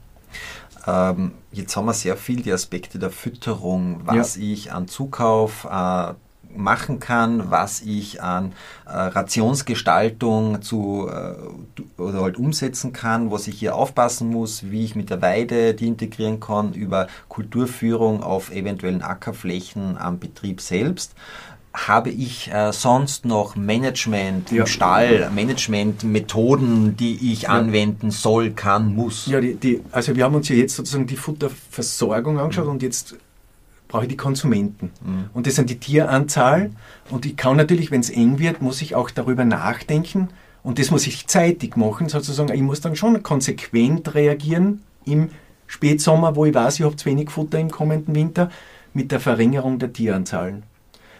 Ähm, 0.86 1.32
jetzt 1.52 1.76
haben 1.76 1.84
wir 1.84 1.92
sehr 1.92 2.16
viel 2.16 2.42
die 2.42 2.52
Aspekte 2.52 2.98
der 2.98 3.10
Fütterung, 3.10 4.00
was 4.04 4.36
ja. 4.36 4.42
ich 4.42 4.72
an 4.72 4.88
Zukauf 4.88 5.64
äh, 5.70 6.14
machen 6.56 7.00
kann, 7.00 7.50
was 7.50 7.80
ich 7.80 8.22
an 8.22 8.52
äh, 8.86 8.90
Rationsgestaltung 8.90 10.62
zu 10.62 11.08
äh, 11.08 12.00
oder 12.00 12.22
halt 12.22 12.36
umsetzen 12.36 12.92
kann, 12.92 13.30
was 13.30 13.48
ich 13.48 13.58
hier 13.58 13.74
aufpassen 13.74 14.30
muss, 14.30 14.70
wie 14.70 14.84
ich 14.84 14.94
mit 14.94 15.10
der 15.10 15.22
Weide 15.22 15.74
die 15.74 15.86
integrieren 15.86 16.40
kann, 16.40 16.72
über 16.72 17.06
Kulturführung 17.28 18.22
auf 18.22 18.50
eventuellen 18.52 19.02
Ackerflächen 19.02 19.96
am 19.98 20.18
Betrieb 20.18 20.60
selbst 20.60 21.14
habe 21.72 22.10
ich 22.10 22.52
äh, 22.52 22.72
sonst 22.72 23.24
noch 23.24 23.54
Management 23.54 24.50
ja. 24.50 24.62
im 24.62 24.66
Stall, 24.66 25.30
Managementmethoden, 25.32 26.96
die 26.96 27.32
ich 27.32 27.42
ja. 27.42 27.50
anwenden 27.50 28.10
soll, 28.10 28.50
kann, 28.50 28.94
muss? 28.94 29.26
Ja, 29.26 29.40
die, 29.40 29.54
die, 29.54 29.80
also 29.92 30.16
wir 30.16 30.24
haben 30.24 30.34
uns 30.34 30.48
ja 30.48 30.56
jetzt 30.56 30.74
sozusagen 30.74 31.06
die 31.06 31.16
Futterversorgung 31.16 32.40
angeschaut 32.40 32.64
mhm. 32.64 32.72
und 32.72 32.82
jetzt 32.82 33.16
brauche 33.90 34.04
ich 34.04 34.08
die 34.08 34.16
Konsumenten. 34.16 34.92
Mhm. 35.04 35.30
Und 35.34 35.46
das 35.46 35.56
sind 35.56 35.68
die 35.68 35.78
Tieranzahl. 35.78 36.70
Und 37.10 37.26
ich 37.26 37.36
kann 37.36 37.56
natürlich, 37.56 37.90
wenn 37.90 38.00
es 38.00 38.10
eng 38.10 38.38
wird, 38.38 38.62
muss 38.62 38.80
ich 38.82 38.94
auch 38.94 39.10
darüber 39.10 39.44
nachdenken. 39.44 40.28
Und 40.62 40.78
das 40.78 40.90
muss 40.90 41.06
ich 41.06 41.26
zeitig 41.26 41.76
machen, 41.76 42.08
sozusagen. 42.08 42.54
Ich 42.54 42.62
muss 42.62 42.80
dann 42.80 42.94
schon 42.94 43.22
konsequent 43.22 44.14
reagieren 44.14 44.82
im 45.04 45.30
Spätsommer, 45.66 46.36
wo 46.36 46.44
ich 46.44 46.54
weiß, 46.54 46.78
ich 46.78 46.84
habe 46.84 46.96
zu 46.96 47.06
wenig 47.06 47.30
Futter 47.30 47.58
im 47.58 47.70
kommenden 47.70 48.14
Winter, 48.14 48.50
mit 48.94 49.12
der 49.12 49.20
Verringerung 49.20 49.78
der 49.78 49.92
Tieranzahlen. 49.92 50.62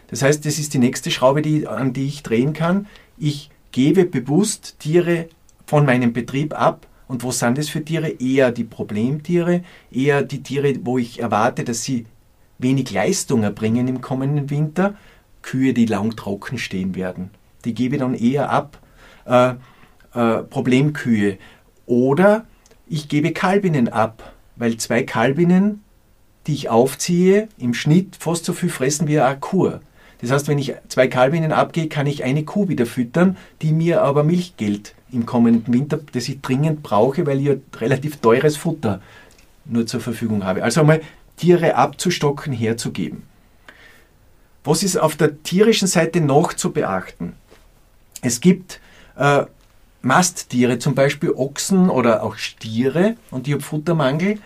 Das 0.08 0.22
heißt, 0.22 0.44
das 0.44 0.58
ist 0.58 0.74
die 0.74 0.78
nächste 0.78 1.10
Schraube, 1.10 1.42
die, 1.42 1.66
an 1.66 1.92
die 1.92 2.06
ich 2.06 2.22
drehen 2.22 2.52
kann. 2.52 2.86
Ich 3.18 3.50
gebe 3.72 4.04
bewusst 4.04 4.76
Tiere 4.78 5.28
von 5.66 5.84
meinem 5.84 6.12
Betrieb 6.12 6.58
ab. 6.58 6.86
Und 7.08 7.24
wo 7.24 7.32
sind 7.32 7.58
es 7.58 7.68
für 7.68 7.84
Tiere? 7.84 8.08
Eher 8.08 8.52
die 8.52 8.64
Problemtiere, 8.64 9.62
eher 9.90 10.22
die 10.22 10.42
Tiere, 10.44 10.74
wo 10.84 10.98
ich 10.98 11.20
erwarte, 11.20 11.64
dass 11.64 11.82
sie 11.82 12.06
wenig 12.60 12.90
Leistung 12.90 13.42
erbringen 13.42 13.88
im 13.88 14.00
kommenden 14.00 14.50
Winter, 14.50 14.94
Kühe, 15.42 15.72
die 15.72 15.86
lang 15.86 16.16
trocken 16.16 16.58
stehen 16.58 16.94
werden. 16.94 17.30
Die 17.64 17.74
gebe 17.74 17.96
ich 17.96 18.00
dann 18.00 18.14
eher 18.14 18.50
ab, 18.50 18.78
äh, 19.26 19.54
äh, 20.14 20.42
Problemkühe. 20.42 21.38
Oder 21.86 22.46
ich 22.88 23.08
gebe 23.08 23.32
Kalbinnen 23.32 23.88
ab, 23.88 24.34
weil 24.56 24.76
zwei 24.76 25.02
Kalbinnen, 25.02 25.82
die 26.46 26.54
ich 26.54 26.68
aufziehe, 26.68 27.48
im 27.58 27.74
Schnitt 27.74 28.16
fast 28.18 28.44
so 28.44 28.52
viel 28.52 28.70
fressen 28.70 29.08
wie 29.08 29.20
eine 29.20 29.38
Kuh. 29.38 29.78
Das 30.20 30.30
heißt, 30.30 30.48
wenn 30.48 30.58
ich 30.58 30.74
zwei 30.88 31.08
Kalbinnen 31.08 31.52
abgehe, 31.52 31.88
kann 31.88 32.06
ich 32.06 32.24
eine 32.24 32.44
Kuh 32.44 32.68
wieder 32.68 32.86
füttern, 32.86 33.36
die 33.62 33.72
mir 33.72 34.02
aber 34.02 34.22
Milchgeld 34.22 34.94
im 35.12 35.26
kommenden 35.26 35.72
Winter, 35.72 35.98
das 36.12 36.28
ich 36.28 36.40
dringend 36.40 36.82
brauche, 36.82 37.26
weil 37.26 37.40
ich 37.40 37.58
relativ 37.80 38.18
teures 38.18 38.56
Futter 38.56 39.00
nur 39.64 39.86
zur 39.86 40.00
Verfügung 40.00 40.44
habe. 40.44 40.62
Also 40.62 40.80
einmal 40.80 41.00
Tiere 41.40 41.74
abzustocken, 41.74 42.52
herzugeben. 42.52 43.22
Was 44.62 44.82
ist 44.82 44.98
auf 44.98 45.16
der 45.16 45.42
tierischen 45.42 45.88
Seite 45.88 46.20
noch 46.20 46.52
zu 46.52 46.70
beachten? 46.70 47.34
Es 48.20 48.42
gibt 48.42 48.78
äh, 49.16 49.46
Masttiere, 50.02 50.78
zum 50.78 50.94
Beispiel 50.94 51.30
Ochsen 51.30 51.88
oder 51.88 52.22
auch 52.22 52.36
Stiere 52.36 53.16
und 53.30 53.46
die 53.46 53.54
haben 53.54 53.62
Futtermangel. 53.62 54.38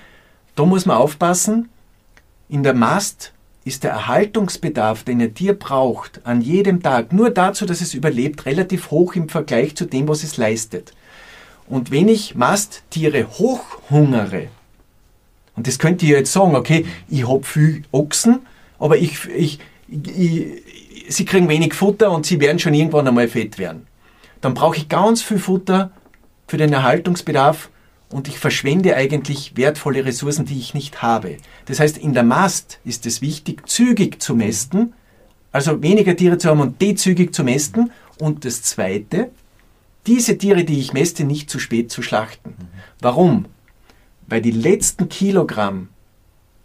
Da 0.54 0.64
muss 0.64 0.86
man 0.86 0.96
aufpassen. 0.96 1.68
In 2.48 2.62
der 2.62 2.74
Mast 2.74 3.32
ist 3.64 3.82
der 3.82 3.90
Erhaltungsbedarf, 3.90 5.02
den 5.02 5.20
ein 5.20 5.34
Tier 5.34 5.58
braucht, 5.58 6.20
an 6.24 6.42
jedem 6.42 6.80
Tag, 6.80 7.12
nur 7.12 7.30
dazu, 7.30 7.66
dass 7.66 7.80
es 7.80 7.94
überlebt, 7.94 8.46
relativ 8.46 8.92
hoch 8.92 9.16
im 9.16 9.28
Vergleich 9.28 9.74
zu 9.74 9.86
dem, 9.86 10.06
was 10.06 10.22
es 10.22 10.36
leistet. 10.36 10.92
Und 11.66 11.90
wenn 11.90 12.06
ich 12.06 12.36
Masttiere 12.36 13.26
hochhungere, 13.26 14.48
und 15.56 15.66
das 15.66 15.78
könnt 15.78 16.02
ihr 16.02 16.18
jetzt 16.18 16.32
sagen, 16.32 16.56
okay, 16.56 16.86
ich 17.08 17.28
habe 17.28 17.44
viel 17.44 17.82
Ochsen, 17.92 18.40
aber 18.78 18.96
ich, 18.96 19.26
ich, 19.28 19.58
ich, 19.88 20.46
sie 21.08 21.24
kriegen 21.24 21.48
wenig 21.48 21.74
Futter 21.74 22.10
und 22.10 22.26
sie 22.26 22.40
werden 22.40 22.58
schon 22.58 22.74
irgendwann 22.74 23.06
einmal 23.06 23.28
fett 23.28 23.58
werden. 23.58 23.86
Dann 24.40 24.54
brauche 24.54 24.76
ich 24.76 24.88
ganz 24.88 25.22
viel 25.22 25.38
Futter 25.38 25.90
für 26.46 26.56
den 26.56 26.72
Erhaltungsbedarf 26.72 27.70
und 28.10 28.28
ich 28.28 28.38
verschwende 28.38 28.96
eigentlich 28.96 29.56
wertvolle 29.56 30.04
Ressourcen, 30.04 30.44
die 30.44 30.58
ich 30.58 30.74
nicht 30.74 31.02
habe. 31.02 31.36
Das 31.66 31.80
heißt, 31.80 31.98
in 31.98 32.14
der 32.14 32.22
Mast 32.24 32.78
ist 32.84 33.06
es 33.06 33.22
wichtig, 33.22 33.68
zügig 33.68 34.20
zu 34.20 34.34
mästen, 34.34 34.92
also 35.52 35.82
weniger 35.82 36.16
Tiere 36.16 36.36
zu 36.36 36.48
haben 36.48 36.60
und 36.60 36.80
dezügig 36.82 37.34
zu 37.34 37.44
mästen. 37.44 37.92
Und 38.18 38.44
das 38.44 38.62
Zweite, 38.62 39.30
diese 40.06 40.36
Tiere, 40.36 40.64
die 40.64 40.78
ich 40.78 40.92
mäste, 40.92 41.24
nicht 41.24 41.48
zu 41.48 41.58
spät 41.58 41.90
zu 41.90 42.02
schlachten. 42.02 42.54
Warum? 43.00 43.46
Weil 44.34 44.42
die 44.42 44.50
letzten 44.50 45.08
Kilogramm, 45.08 45.90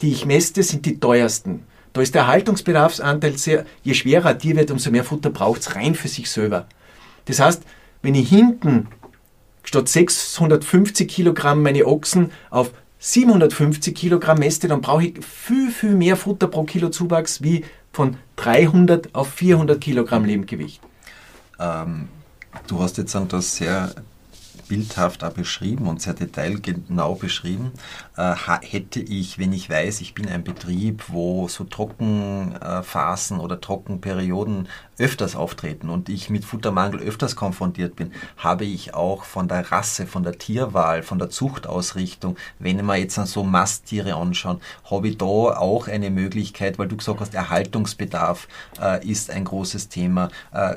die 0.01 0.10
ich 0.10 0.25
mäste, 0.25 0.63
sind 0.63 0.88
die 0.88 0.99
teuersten. 0.99 1.65
Da 1.93 2.01
ist 2.01 2.15
der 2.15 2.25
Haltungsbedarfsanteil 2.25 3.38
sehr, 3.38 3.63
je 3.84 3.93
schwerer 3.93 4.29
ein 4.29 4.39
Tier 4.39 4.55
wird, 4.55 4.71
umso 4.71 4.89
mehr 4.89 5.03
Futter 5.03 5.29
braucht 5.29 5.62
es 5.62 5.75
rein 5.75 5.93
für 5.93 6.08
sich 6.08 6.32
selber. 6.32 6.65
Das 7.25 7.39
heißt, 7.39 7.62
wenn 8.01 8.15
ich 8.15 8.27
hinten 8.27 8.88
statt 9.62 9.88
650 9.88 11.08
Kilogramm 11.08 11.62
meine 11.62 11.86
Ochsen 11.86 12.32
auf 12.49 12.71
750 12.97 13.93
Kilogramm 13.93 14.39
mäste, 14.39 14.67
dann 14.67 14.82
brauche 14.82 15.03
ich 15.03 15.23
viel, 15.23 15.69
viel 15.69 15.93
mehr 15.93 16.17
Futter 16.17 16.47
pro 16.47 16.63
Kilo 16.63 16.89
Zuwachs 16.89 17.43
wie 17.43 17.65
von 17.93 18.17
300 18.38 19.13
auf 19.13 19.32
400 19.32 19.79
Kilogramm 19.79 20.25
Lebendgewicht. 20.25 20.82
Ähm, 21.60 22.08
du 22.65 22.79
hast 22.79 22.97
jetzt 22.97 23.15
das 23.29 23.58
sehr 23.58 23.93
bildhaft 24.69 25.25
auch 25.25 25.34
beschrieben 25.34 25.88
und 25.88 26.01
sehr 26.01 26.13
detailgenau 26.13 27.15
beschrieben. 27.15 27.73
Äh, 28.15 28.36
hätte 28.62 29.01
ich, 29.01 29.38
wenn 29.38 29.51
ich 29.51 29.69
weiß, 29.69 29.99
ich 29.99 30.13
bin 30.13 30.29
ein 30.29 30.45
Betrieb, 30.45 31.05
wo 31.10 31.49
so 31.49 31.65
Trockenphasen 31.65 33.41
oder 33.41 33.60
Trockenperioden 33.60 34.69
öfters 34.97 35.36
auftreten 35.36 35.89
und 35.89 36.08
ich 36.08 36.29
mit 36.29 36.45
Futtermangel 36.45 37.01
öfters 37.01 37.36
konfrontiert 37.36 37.95
bin, 37.95 38.13
habe 38.38 38.65
ich 38.65 38.93
auch 38.93 39.23
von 39.23 39.47
der 39.47 39.71
Rasse, 39.71 40.05
von 40.05 40.23
der 40.23 40.38
Tierwahl, 40.38 41.03
von 41.03 41.19
der 41.19 41.29
Zuchtausrichtung, 41.29 42.38
wenn 42.60 42.86
wir 42.86 42.95
jetzt 42.95 43.15
so 43.15 43.43
Masttiere 43.43 44.15
anschauen, 44.15 44.62
habe 44.89 45.10
ich 45.10 45.17
da 45.17 45.25
auch 45.25 45.88
eine 45.88 46.10
Möglichkeit, 46.10 46.77
weil 46.77 46.88
du 46.88 46.97
gesagt 46.97 47.19
hast, 47.19 47.34
Erhaltungsbedarf 47.34 48.47
äh, 48.79 49.05
ist 49.05 49.32
ein 49.32 49.45
großes 49.45 49.89
Thema. 49.89 50.29
Äh, 50.53 50.75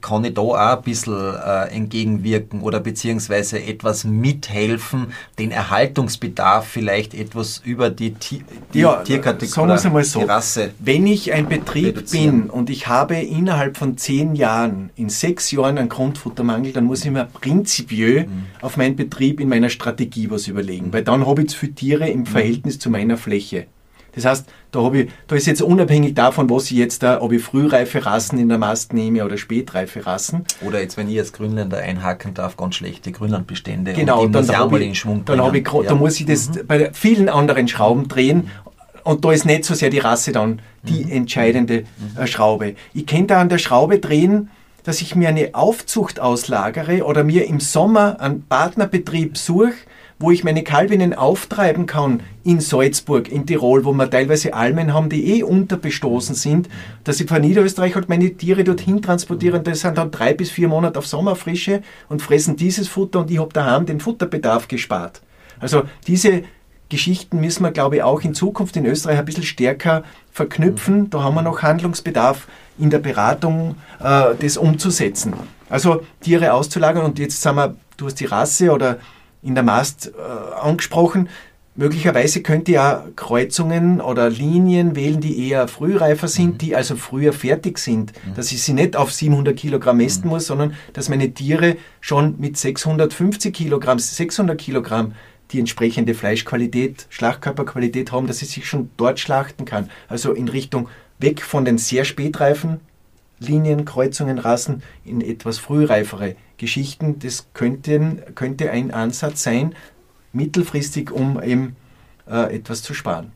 kann 0.00 0.24
ich 0.24 0.34
da 0.34 0.42
auch 0.42 0.54
ein 0.54 0.82
bisschen 0.82 1.34
äh, 1.34 1.68
entgegenwirken 1.68 2.62
oder 2.62 2.80
beziehungsweise 2.80 3.62
etwas 3.62 4.04
mithelfen, 4.04 5.12
den 5.38 5.50
Erhaltungsbedarf 5.50 6.66
vielleicht 6.66 7.14
etwas 7.14 7.62
über 7.64 7.90
die, 7.90 8.14
die 8.14 8.44
ja, 8.72 9.02
Tierkategorie, 9.02 10.02
so, 10.04 10.20
die 10.20 10.24
Rasse. 10.24 10.70
Wenn 10.78 11.06
ich 11.06 11.32
ein 11.32 11.48
Betrieb 11.48 12.10
bin 12.10 12.50
und 12.50 12.70
ich 12.70 12.86
habe 12.86 13.16
innerhalb 13.16 13.76
von 13.76 13.96
zehn 13.96 14.34
Jahren, 14.34 14.90
in 14.96 15.08
sechs 15.08 15.50
Jahren 15.50 15.78
einen 15.78 15.88
Grundfuttermangel, 15.88 16.72
dann 16.72 16.84
muss 16.84 17.04
ich 17.04 17.10
mir 17.10 17.24
prinzipiell 17.24 18.26
mhm. 18.26 18.46
auf 18.60 18.76
meinen 18.76 18.96
Betrieb 18.96 19.40
in 19.40 19.48
meiner 19.48 19.70
Strategie 19.70 20.30
was 20.30 20.48
überlegen, 20.48 20.92
weil 20.92 21.04
dann 21.04 21.26
habe 21.26 21.42
ich 21.42 21.48
zu 21.48 21.58
viele 21.58 21.74
Tiere 21.74 22.08
im 22.08 22.20
mhm. 22.20 22.26
Verhältnis 22.26 22.78
zu 22.78 22.90
meiner 22.90 23.16
Fläche. 23.16 23.66
Das 24.14 24.24
heißt, 24.24 24.46
da, 24.70 24.82
habe 24.82 25.02
ich, 25.02 25.10
da 25.26 25.36
ist 25.36 25.46
jetzt 25.46 25.62
unabhängig 25.62 26.14
davon, 26.14 26.48
was 26.50 26.70
ich 26.70 26.78
jetzt 26.78 27.02
da, 27.02 27.20
ob 27.20 27.32
ich 27.32 27.42
frühreife 27.42 28.04
Rassen 28.04 28.38
in 28.38 28.48
der 28.48 28.58
Mast 28.58 28.92
nehme 28.92 29.24
oder 29.24 29.36
spätreife 29.36 30.06
Rassen. 30.06 30.44
Oder 30.60 30.80
jetzt, 30.80 30.96
wenn 30.96 31.08
ich 31.08 31.18
als 31.18 31.32
Grünländer 31.32 31.78
einhaken 31.78 32.34
darf, 32.34 32.56
ganz 32.56 32.76
schlechte 32.76 33.12
Grünlandbestände. 33.12 33.92
Genau, 33.92 34.26
dann, 34.26 34.46
da 34.46 34.58
habe 34.58 34.82
ich, 34.82 35.02
dann 35.02 35.54
ich, 35.54 35.66
ja. 35.72 35.82
da 35.82 35.94
muss 35.94 36.20
ich 36.20 36.26
das 36.26 36.48
mhm. 36.48 36.66
bei 36.66 36.90
vielen 36.92 37.28
anderen 37.28 37.68
Schrauben 37.68 38.08
drehen. 38.08 38.50
Und 39.04 39.24
da 39.24 39.32
ist 39.32 39.44
nicht 39.44 39.64
so 39.64 39.74
sehr 39.74 39.90
die 39.90 39.98
Rasse 39.98 40.32
dann 40.32 40.60
die 40.82 41.04
mhm. 41.04 41.12
entscheidende 41.12 41.80
mhm. 41.82 42.22
Äh, 42.22 42.26
Schraube. 42.26 42.74
Ich 42.94 43.06
kann 43.06 43.26
da 43.26 43.40
an 43.40 43.48
der 43.48 43.58
Schraube 43.58 43.98
drehen, 43.98 44.50
dass 44.84 45.00
ich 45.00 45.14
mir 45.14 45.28
eine 45.28 45.54
Aufzucht 45.54 46.20
auslagere 46.20 47.04
oder 47.04 47.24
mir 47.24 47.46
im 47.46 47.60
Sommer 47.60 48.20
einen 48.20 48.42
Partnerbetrieb 48.46 49.36
suche, 49.36 49.72
wo 50.24 50.30
ich 50.30 50.42
meine 50.42 50.64
Kalbinnen 50.64 51.12
auftreiben 51.12 51.84
kann 51.84 52.22
in 52.44 52.58
Salzburg, 52.58 53.30
in 53.30 53.44
Tirol, 53.46 53.84
wo 53.84 53.92
wir 53.92 54.08
teilweise 54.08 54.54
Almen 54.54 54.94
haben, 54.94 55.10
die 55.10 55.38
eh 55.38 55.42
unterbestoßen 55.42 56.34
sind, 56.34 56.70
dass 57.04 57.20
ich 57.20 57.28
von 57.28 57.42
Niederösterreich 57.42 57.94
halt 57.94 58.08
meine 58.08 58.34
Tiere 58.34 58.64
dorthin 58.64 59.02
transportiere 59.02 59.58
und 59.58 59.66
das 59.66 59.80
sind 59.80 59.98
dann 59.98 60.10
drei 60.10 60.32
bis 60.32 60.50
vier 60.50 60.68
Monate 60.68 60.98
auf 60.98 61.06
Sommerfrische 61.06 61.82
und 62.08 62.22
fressen 62.22 62.56
dieses 62.56 62.88
Futter 62.88 63.20
und 63.20 63.30
ich 63.30 63.38
habe 63.38 63.52
daheim 63.52 63.84
den 63.84 64.00
Futterbedarf 64.00 64.66
gespart. 64.66 65.20
Also 65.60 65.82
diese 66.06 66.44
Geschichten 66.88 67.40
müssen 67.40 67.62
wir, 67.62 67.70
glaube 67.70 67.96
ich, 67.96 68.02
auch 68.02 68.22
in 68.22 68.34
Zukunft 68.34 68.76
in 68.76 68.86
Österreich 68.86 69.18
ein 69.18 69.24
bisschen 69.26 69.42
stärker 69.42 70.04
verknüpfen. 70.32 71.10
Da 71.10 71.22
haben 71.22 71.34
wir 71.34 71.42
noch 71.42 71.60
Handlungsbedarf 71.60 72.46
in 72.78 72.88
der 72.88 72.98
Beratung, 72.98 73.76
äh, 74.00 74.34
das 74.40 74.56
umzusetzen. 74.56 75.34
Also 75.68 76.02
Tiere 76.20 76.54
auszulagern 76.54 77.04
und 77.04 77.18
jetzt 77.18 77.42
sagen 77.42 77.56
wir, 77.56 77.76
du 77.98 78.06
hast 78.06 78.20
die 78.20 78.26
Rasse 78.26 78.70
oder 78.70 78.98
in 79.44 79.54
der 79.54 79.64
Mast 79.64 80.12
äh, 80.16 80.54
angesprochen. 80.54 81.28
Möglicherweise 81.76 82.40
könnt 82.40 82.68
ihr 82.68 82.74
ja 82.74 83.04
Kreuzungen 83.16 84.00
oder 84.00 84.30
Linien 84.30 84.94
wählen, 84.94 85.20
die 85.20 85.48
eher 85.48 85.66
frühreifer 85.66 86.28
sind, 86.28 86.54
mhm. 86.54 86.58
die 86.58 86.76
also 86.76 86.94
früher 86.94 87.32
fertig 87.32 87.78
sind. 87.78 88.12
Mhm. 88.12 88.34
Dass 88.34 88.52
ich 88.52 88.62
sie 88.62 88.72
nicht 88.72 88.96
auf 88.96 89.12
700 89.12 89.56
Kilogramm 89.56 89.96
messen 89.96 90.24
mhm. 90.24 90.30
muss, 90.30 90.46
sondern 90.46 90.74
dass 90.92 91.08
meine 91.08 91.32
Tiere 91.32 91.76
schon 92.00 92.36
mit 92.38 92.56
650 92.56 93.52
Kilogramm, 93.52 93.98
600 93.98 94.58
Kilogramm 94.58 95.14
die 95.50 95.58
entsprechende 95.58 96.14
Fleischqualität, 96.14 97.06
Schlachtkörperqualität 97.10 98.12
haben, 98.12 98.26
dass 98.28 98.40
ich 98.40 98.50
sich 98.50 98.66
schon 98.66 98.90
dort 98.96 99.20
schlachten 99.20 99.64
kann. 99.64 99.90
Also 100.08 100.32
in 100.32 100.48
Richtung 100.48 100.88
weg 101.18 101.42
von 101.42 101.64
den 101.64 101.78
sehr 101.78 102.04
spätreifen 102.04 102.80
Linien, 103.38 103.84
Kreuzungen, 103.84 104.38
Rassen 104.38 104.82
in 105.04 105.20
etwas 105.20 105.58
frühreifere 105.58 106.36
Geschichten. 106.56 107.18
Das 107.18 107.48
könnte, 107.52 108.24
könnte 108.34 108.70
ein 108.70 108.90
Ansatz 108.90 109.42
sein, 109.42 109.74
mittelfristig, 110.32 111.10
um 111.10 111.42
eben 111.42 111.76
äh, 112.28 112.54
etwas 112.54 112.82
zu 112.82 112.94
sparen. 112.94 113.32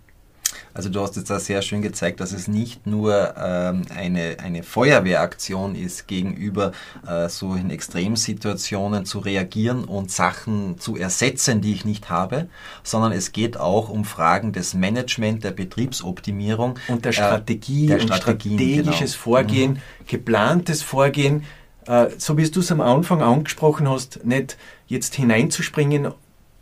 Also 0.75 0.89
du 0.89 1.01
hast 1.01 1.17
jetzt 1.17 1.31
da 1.31 1.39
sehr 1.39 1.63
schön 1.63 1.83
gezeigt, 1.83 2.21
dass 2.21 2.33
es 2.33 2.49
nicht 2.49 2.87
nur 2.87 3.35
ähm, 3.37 3.83
eine, 3.95 4.37
eine 4.43 4.63
Feuerwehraktion 4.63 5.75
ist, 5.75 6.07
gegenüber 6.07 6.73
äh, 7.07 7.29
solchen 7.29 7.71
Extremsituationen 7.71 9.05
zu 9.05 9.19
reagieren 9.19 9.85
und 9.85 10.11
Sachen 10.11 10.79
zu 10.79 10.97
ersetzen, 10.97 11.61
die 11.61 11.73
ich 11.73 11.85
nicht 11.85 12.11
habe, 12.11 12.49
sondern 12.83 13.13
es 13.13 13.33
geht 13.33 13.59
auch 13.59 13.89
um 13.89 14.05
Fragen 14.05 14.53
des 14.53 14.75
Management, 14.75 15.45
der 15.45 15.53
Betriebsoptimierung. 15.53 16.79
Und 16.89 17.05
der 17.05 17.13
Strategie 17.13 17.87
äh, 17.87 17.89
der 17.89 18.01
und 18.03 18.15
strategisches 18.15 19.13
genau. 19.13 19.23
Vorgehen, 19.23 19.73
mhm. 19.73 20.07
geplantes 20.07 20.83
Vorgehen, 20.83 21.45
äh, 21.87 22.09
so 22.19 22.37
wie 22.37 22.49
du 22.49 22.61
es 22.61 22.71
am 22.71 22.81
Anfang 22.81 23.23
angesprochen 23.23 23.89
hast, 23.89 24.25
nicht 24.25 24.57
jetzt 24.87 25.15
hineinzuspringen, 25.15 26.13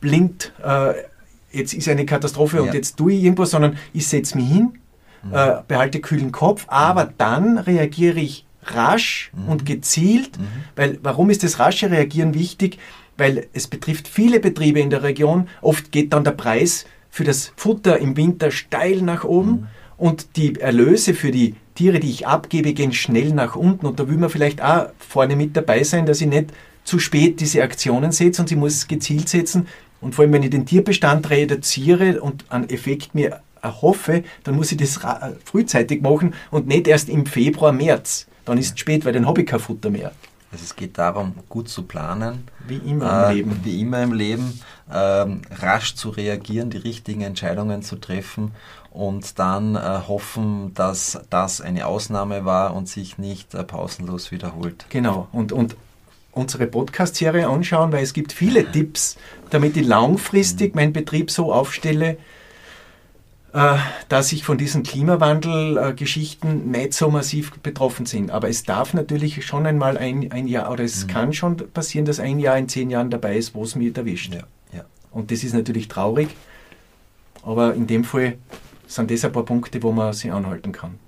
blind 0.01 0.53
äh, 0.63 0.95
jetzt 1.51 1.75
ist 1.75 1.89
eine 1.89 2.07
Katastrophe 2.07 2.59
ja. 2.59 2.63
und 2.63 2.75
jetzt 2.75 2.97
tue 2.97 3.13
ich 3.13 3.25
irgendwas, 3.25 3.51
sondern 3.51 3.79
ich 3.93 4.07
setze 4.07 4.37
mich 4.37 4.49
hin, 4.49 4.79
mhm. 5.23 5.35
äh, 5.35 5.57
behalte 5.67 6.01
kühlen 6.01 6.33
Kopf, 6.33 6.65
aber 6.69 7.07
mhm. 7.07 7.11
dann 7.19 7.59
reagiere 7.59 8.21
ich 8.21 8.47
rasch 8.63 9.31
mhm. 9.35 9.49
und 9.49 9.67
gezielt, 9.67 10.39
mhm. 10.39 10.47
weil 10.75 10.99
warum 11.03 11.31
ist 11.31 11.45
das 11.45 11.59
rasche 11.59 11.91
Reagieren 11.91 12.35
wichtig? 12.35 12.79
Weil 13.17 13.47
es 13.55 13.67
betrifft 13.67 14.09
viele 14.09 14.41
Betriebe 14.41 14.81
in 14.81 14.91
der 14.91 15.03
Region. 15.03 15.49
Oft 15.63 15.91
geht 15.91 16.13
dann 16.13 16.25
der 16.25 16.33
Preis 16.33 16.85
für 17.09 17.25
das 17.25 17.53
Futter 17.57 17.99
im 17.99 18.17
Winter 18.17 18.51
steil 18.51 19.01
nach 19.01 19.25
oben 19.25 19.51
mhm. 19.51 19.67
und 19.97 20.37
die 20.37 20.61
Erlöse 20.61 21.15
für 21.15 21.31
die 21.31 21.55
Tiere, 21.75 22.01
die 22.01 22.11
ich 22.11 22.27
abgebe, 22.27 22.73
gehen 22.73 22.93
schnell 22.93 23.33
nach 23.33 23.57
unten. 23.57 23.87
Und 23.87 24.01
da 24.01 24.09
will 24.09 24.19
man 24.19 24.31
vielleicht 24.31 24.63
auch 24.63 24.89
vorne 24.99 25.37
mit 25.37 25.57
dabei 25.57 25.83
sein, 25.83 26.07
dass 26.07 26.21
ich 26.21 26.27
nicht 26.27 26.53
zu 26.85 26.99
spät 26.99 27.41
diese 27.41 27.63
Aktionen 27.63 28.13
setze 28.13 28.43
und 28.43 28.49
sie 28.49 28.57
muss 28.57 28.75
es 28.75 28.89
gezielt 28.89 29.29
setzen, 29.29 29.67
und 30.07 30.15
vor 30.15 30.23
allem, 30.23 30.35
wenn 30.35 30.45
ich 30.45 30.51
den 30.51 30.67
Tierbestand 30.67 31.31
reduziere 31.31 32.21
und 32.21 32.45
einen 32.49 32.71
Effekt 32.71 33.17
mir 33.17 33.41
erhoffe, 33.61 34.23
dann 34.45 34.55
muss 34.55 34.71
ich 34.71 34.79
das 34.79 35.01
frühzeitig 35.45 36.01
machen 36.01 36.33
und 36.53 36.69
nicht 36.69 36.87
erst 36.87 37.09
im 37.09 37.27
Februar, 37.27 37.73
März. 37.73 38.29
Dann 38.45 38.57
ist 38.57 38.75
es 38.75 38.79
spät, 38.79 39.05
weil 39.05 39.13
dann 39.13 39.27
habe 39.27 39.41
ich 39.41 39.49
kein 39.49 39.59
Futter 39.59 39.91
mehr. 39.91 40.13
Also 40.53 40.63
es 40.63 40.77
geht 40.77 40.97
darum, 40.97 41.35
gut 41.49 41.69
zu 41.69 41.83
planen. 41.83 42.45
Wie 42.69 42.77
immer 42.77 43.25
im 43.25 43.31
äh, 43.31 43.35
Leben. 43.35 43.61
Wie 43.65 43.81
immer 43.81 44.01
im 44.05 44.13
Leben. 44.13 44.61
Ähm, 44.95 45.43
rasch 45.51 45.97
zu 45.97 46.11
reagieren, 46.11 46.71
die 46.71 46.79
richtigen 46.79 47.23
Entscheidungen 47.23 47.83
zu 47.83 47.97
treffen 47.97 48.53
und 48.93 49.41
dann 49.41 49.75
äh, 49.75 49.81
hoffen, 50.07 50.73
dass 50.75 51.21
das 51.31 51.61
eine 51.61 51.89
Ausnahme 51.89 52.45
war 52.45 52.77
und 52.77 52.89
sich 52.89 53.19
nicht 53.19 53.55
äh, 53.55 53.65
pausenlos 53.65 54.31
wiederholt. 54.31 54.87
Genau. 54.89 55.27
Und, 55.33 55.51
und 55.51 55.75
unsere 56.37 56.67
Podcast-Serie 56.67 57.49
anschauen, 57.49 57.93
weil 57.93 58.03
es 58.03 58.13
gibt 58.13 58.33
viele 58.33 58.71
Tipps, 58.71 59.17
damit 59.51 59.77
ich 59.77 59.87
langfristig 59.87 60.75
meinen 60.75 60.93
Betrieb 60.93 61.31
so 61.31 61.53
aufstelle, 61.53 62.19
äh, 63.55 63.77
dass 64.11 64.33
ich 64.33 64.45
von 64.45 64.59
diesen 64.59 64.83
Klimawandel-Geschichten 64.83 66.71
nicht 66.71 66.93
so 66.93 67.11
massiv 67.11 67.53
betroffen 67.61 68.05
sind. 68.05 68.31
Aber 68.31 68.51
es 68.51 68.65
darf 68.65 68.93
natürlich 68.93 69.47
schon 69.47 69.67
einmal 69.67 69.97
ein, 69.97 70.31
ein 70.31 70.47
Jahr, 70.47 70.71
oder 70.71 70.85
es 70.85 71.05
mhm. 71.05 71.11
kann 71.11 71.33
schon 71.33 71.57
passieren, 71.57 72.05
dass 72.05 72.21
ein 72.21 72.39
Jahr 72.39 72.59
in 72.59 72.69
zehn 72.69 72.91
Jahren 72.91 73.09
dabei 73.09 73.37
ist, 73.37 73.55
wo 73.55 73.65
es 73.65 73.75
mich 73.75 73.97
erwischt. 73.97 74.35
Ja, 74.35 74.43
ja. 74.75 74.85
Und 75.11 75.31
das 75.31 75.43
ist 75.43 75.55
natürlich 75.55 75.89
traurig, 75.89 76.29
aber 77.43 77.73
in 77.75 77.87
dem 77.87 78.05
Fall 78.05 78.37
sind 78.87 79.11
das 79.11 79.25
ein 79.25 79.33
paar 79.33 79.45
Punkte, 79.45 79.83
wo 79.83 79.91
man 79.91 80.13
sich 80.13 80.31
anhalten 80.31 80.73
kann. 80.73 80.99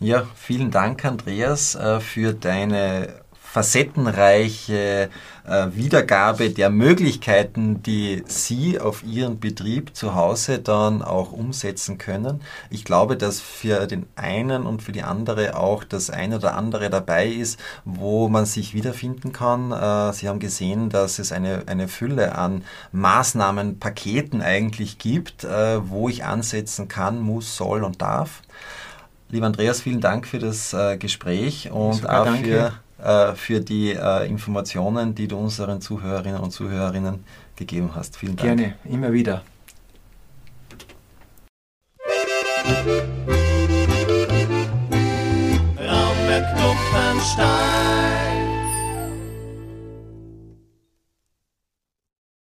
Ja, 0.00 0.26
vielen 0.34 0.70
Dank, 0.70 1.04
Andreas, 1.06 1.74
äh, 1.76 2.00
für 2.00 2.34
deine 2.34 3.20
facettenreiche 3.52 5.10
äh, 5.44 5.66
Wiedergabe 5.72 6.50
der 6.50 6.70
Möglichkeiten, 6.70 7.82
die 7.82 8.22
Sie 8.26 8.78
auf 8.78 9.02
Ihren 9.02 9.40
Betrieb 9.40 9.96
zu 9.96 10.14
Hause 10.14 10.60
dann 10.60 11.02
auch 11.02 11.32
umsetzen 11.32 11.98
können. 11.98 12.42
Ich 12.70 12.84
glaube, 12.84 13.16
dass 13.16 13.40
für 13.40 13.88
den 13.88 14.06
einen 14.14 14.66
und 14.66 14.82
für 14.82 14.92
die 14.92 15.02
andere 15.02 15.56
auch 15.56 15.82
das 15.82 16.10
eine 16.10 16.36
oder 16.36 16.54
andere 16.54 16.90
dabei 16.90 17.26
ist, 17.26 17.58
wo 17.84 18.28
man 18.28 18.46
sich 18.46 18.72
wiederfinden 18.72 19.32
kann. 19.32 19.72
Äh, 19.72 20.12
Sie 20.12 20.28
haben 20.28 20.38
gesehen, 20.38 20.88
dass 20.88 21.18
es 21.18 21.32
eine, 21.32 21.64
eine 21.66 21.88
Fülle 21.88 22.36
an 22.36 22.62
Maßnahmenpaketen 22.92 24.42
eigentlich 24.42 24.98
gibt, 24.98 25.42
äh, 25.42 25.88
wo 25.90 26.08
ich 26.08 26.24
ansetzen 26.24 26.86
kann, 26.86 27.18
muss, 27.18 27.56
soll 27.56 27.82
und 27.82 28.00
darf. 28.00 28.42
Lieber 29.28 29.46
Andreas, 29.46 29.80
vielen 29.80 30.00
Dank 30.00 30.28
für 30.28 30.38
das 30.38 30.72
äh, 30.72 30.96
Gespräch 30.96 31.70
und 31.72 31.94
Super, 31.94 32.20
auch 32.20 32.24
danke. 32.26 32.72
Äh, 33.02 33.34
für 33.34 33.60
die 33.60 33.92
äh, 33.92 34.28
Informationen, 34.28 35.14
die 35.14 35.26
du 35.26 35.38
unseren 35.38 35.80
Zuhörerinnen 35.80 36.40
und 36.40 36.50
Zuhörerinnen 36.50 37.24
gegeben 37.56 37.90
hast. 37.94 38.16
Vielen 38.16 38.36
Dank. 38.36 38.58
Gerne, 38.58 38.74
immer 38.84 39.12
wieder. 39.12 39.42
Raumwerk 45.78 46.56
Kloppenstein. 46.56 48.09